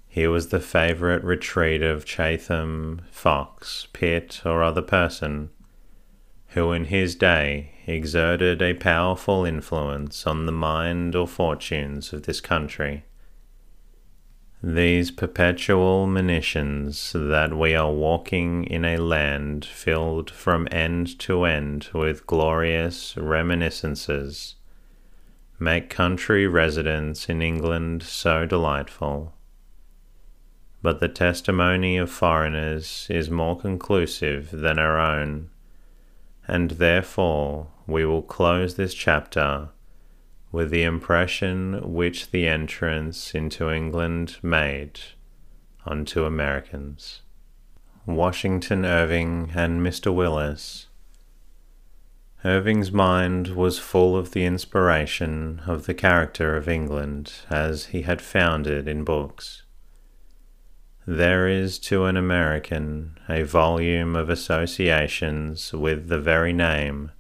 Here 0.10 0.30
was 0.30 0.50
the 0.50 0.60
favourite 0.60 1.24
retreat 1.24 1.82
of 1.82 2.04
Chatham, 2.04 3.04
Fox, 3.10 3.88
Pitt, 3.94 4.42
or 4.44 4.62
other 4.62 4.82
person 4.82 5.52
who 6.48 6.74
in 6.74 6.84
his 6.84 7.16
day 7.16 7.73
exerted 7.86 8.62
a 8.62 8.74
powerful 8.74 9.46
influence 9.46 10.26
on 10.26 10.46
the 10.46 10.52
mind 10.52 11.16
or 11.16 11.28
fortunes 11.28 12.14
of 12.14 12.24
this 12.24 12.40
country. 12.40 13.06
These 14.62 15.12
perpetual 15.12 16.08
monitions 16.08 17.12
that 17.14 17.58
we 17.58 17.76
are 17.76 17.92
walking 17.92 18.64
in 18.64 18.86
a 18.86 18.98
land 18.98 19.66
filled 19.66 20.30
from 20.30 20.70
end 20.72 21.20
to 21.20 21.44
end 21.44 21.90
with 21.94 22.26
glorious 22.26 23.18
reminiscences 23.18 24.56
make 25.60 25.90
country 25.90 26.48
residence 26.48 27.28
in 27.28 27.42
England 27.42 28.04
so 28.04 28.46
delightful. 28.46 29.34
But 30.82 31.00
the 31.00 31.10
testimony 31.10 31.98
of 31.98 32.10
foreigners 32.10 33.08
is 33.10 33.30
more 33.30 33.58
conclusive 33.58 34.52
than 34.52 34.80
our 34.80 34.98
own 34.98 35.50
and 36.48 36.72
therefore 36.72 37.68
we 37.88 38.06
will 38.06 38.22
close 38.22 38.76
this 38.76 38.94
chapter 38.94 39.70
with 40.52 40.70
the 40.70 40.84
impression 40.84 41.94
which 41.94 42.32
the 42.32 42.48
entrance 42.48 43.34
into 43.34 43.70
England 43.70 44.38
made 44.42 45.00
unto 45.86 46.26
Americans. 46.26 47.22
Washington 48.06 48.86
Irving 48.86 49.52
and 49.56 49.82
Mr. 49.82 50.14
Willis. 50.14 50.88
Irving's 52.46 52.92
mind 52.92 53.56
was 53.56 53.80
full 53.80 54.18
of 54.18 54.32
the 54.32 54.46
inspiration 54.46 55.62
of 55.66 55.86
the 55.86 55.94
character 55.94 56.58
of 56.58 56.68
England 56.68 57.32
as 57.50 57.86
he 57.88 58.02
had 58.02 58.22
found 58.22 58.68
it 58.68 58.88
in 58.88 59.06
books. 59.06 59.64
There 61.08 61.48
is 61.48 61.80
to 61.80 62.06
an 62.06 62.18
American 62.18 63.18
a 63.30 63.44
volume 63.44 64.16
of 64.16 64.30
associations 64.30 65.72
with 65.74 66.10
the 66.10 66.20
very 66.20 66.52
name. 66.52 67.12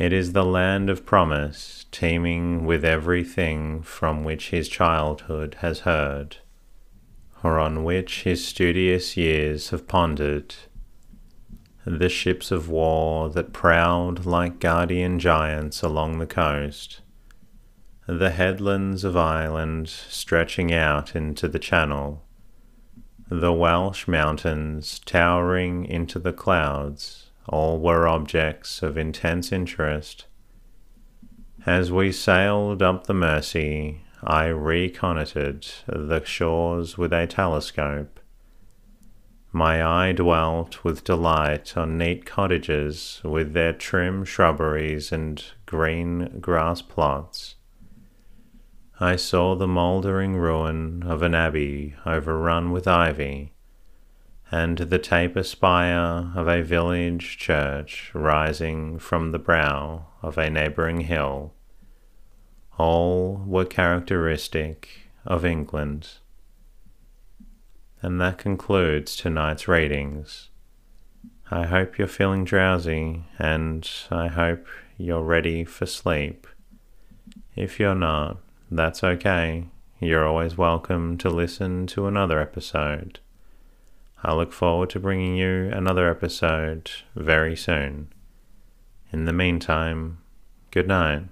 It 0.00 0.14
is 0.14 0.32
the 0.32 0.46
land 0.46 0.88
of 0.88 1.04
promise, 1.04 1.84
teeming 1.92 2.64
with 2.64 2.86
everything 2.86 3.82
from 3.82 4.24
which 4.24 4.48
his 4.48 4.66
childhood 4.66 5.58
has 5.60 5.80
heard, 5.80 6.38
or 7.44 7.58
on 7.58 7.84
which 7.84 8.22
his 8.22 8.42
studious 8.42 9.18
years 9.18 9.68
have 9.68 9.86
pondered. 9.86 10.54
The 11.84 12.08
ships 12.08 12.50
of 12.50 12.70
war 12.70 13.28
that 13.28 13.52
prowled 13.52 14.24
like 14.24 14.58
guardian 14.58 15.18
giants 15.18 15.82
along 15.82 16.18
the 16.18 16.26
coast. 16.26 17.02
The 18.06 18.30
headlands 18.30 19.04
of 19.04 19.18
Ireland 19.18 19.90
stretching 19.90 20.72
out 20.72 21.14
into 21.14 21.46
the 21.46 21.58
Channel, 21.58 22.24
the 23.28 23.52
Welsh 23.52 24.08
mountains 24.08 24.98
towering 25.00 25.84
into 25.84 26.18
the 26.18 26.32
clouds, 26.32 27.19
all 27.50 27.78
were 27.78 28.08
objects 28.08 28.82
of 28.82 28.96
intense 28.96 29.52
interest. 29.52 30.24
As 31.66 31.92
we 31.92 32.10
sailed 32.10 32.80
up 32.80 33.06
the 33.06 33.12
Mersey, 33.12 34.00
I 34.24 34.46
reconnoitered 34.46 35.66
the 35.86 36.24
shores 36.24 36.96
with 36.96 37.12
a 37.12 37.26
telescope. 37.26 38.18
My 39.52 39.84
eye 39.84 40.12
dwelt 40.12 40.82
with 40.82 41.04
delight 41.04 41.76
on 41.76 41.98
neat 41.98 42.24
cottages 42.24 43.20
with 43.22 43.52
their 43.52 43.74
trim 43.74 44.24
shrubberies 44.24 45.12
and 45.12 45.44
green 45.66 46.38
grass 46.40 46.80
plots 46.80 47.56
I 49.02 49.16
saw 49.16 49.54
the 49.54 49.66
mouldering 49.66 50.36
ruin 50.36 51.04
of 51.04 51.22
an 51.22 51.34
abbey 51.34 51.94
overrun 52.04 52.70
with 52.70 52.86
ivy, 52.86 53.54
and 54.50 54.78
the 54.78 54.98
taper 54.98 55.42
spire 55.42 56.32
of 56.34 56.48
a 56.48 56.62
village 56.62 57.38
church 57.38 58.10
rising 58.14 58.98
from 58.98 59.30
the 59.30 59.38
brow 59.38 60.06
of 60.22 60.36
a 60.36 60.50
neighbouring 60.50 61.02
hill. 61.02 61.52
All 62.76 63.42
were 63.46 63.64
characteristic 63.64 64.88
of 65.24 65.44
England. 65.44 66.08
And 68.02 68.20
that 68.20 68.38
concludes 68.38 69.14
tonight's 69.14 69.68
readings. 69.68 70.48
I 71.50 71.66
hope 71.66 71.98
you're 71.98 72.08
feeling 72.08 72.44
drowsy, 72.44 73.24
and 73.38 73.88
I 74.10 74.28
hope 74.28 74.66
you're 74.96 75.22
ready 75.22 75.64
for 75.64 75.84
sleep. 75.86 76.46
If 77.54 77.78
you're 77.78 77.94
not, 77.94 78.38
that's 78.70 79.04
okay. 79.04 79.66
You're 80.00 80.26
always 80.26 80.56
welcome 80.56 81.18
to 81.18 81.28
listen 81.28 81.86
to 81.88 82.06
another 82.06 82.40
episode. 82.40 83.20
I 84.22 84.34
look 84.34 84.52
forward 84.52 84.90
to 84.90 85.00
bringing 85.00 85.36
you 85.36 85.70
another 85.72 86.08
episode 86.10 86.90
very 87.14 87.56
soon. 87.56 88.12
In 89.12 89.24
the 89.24 89.32
meantime, 89.32 90.18
good 90.70 90.86
night. 90.86 91.24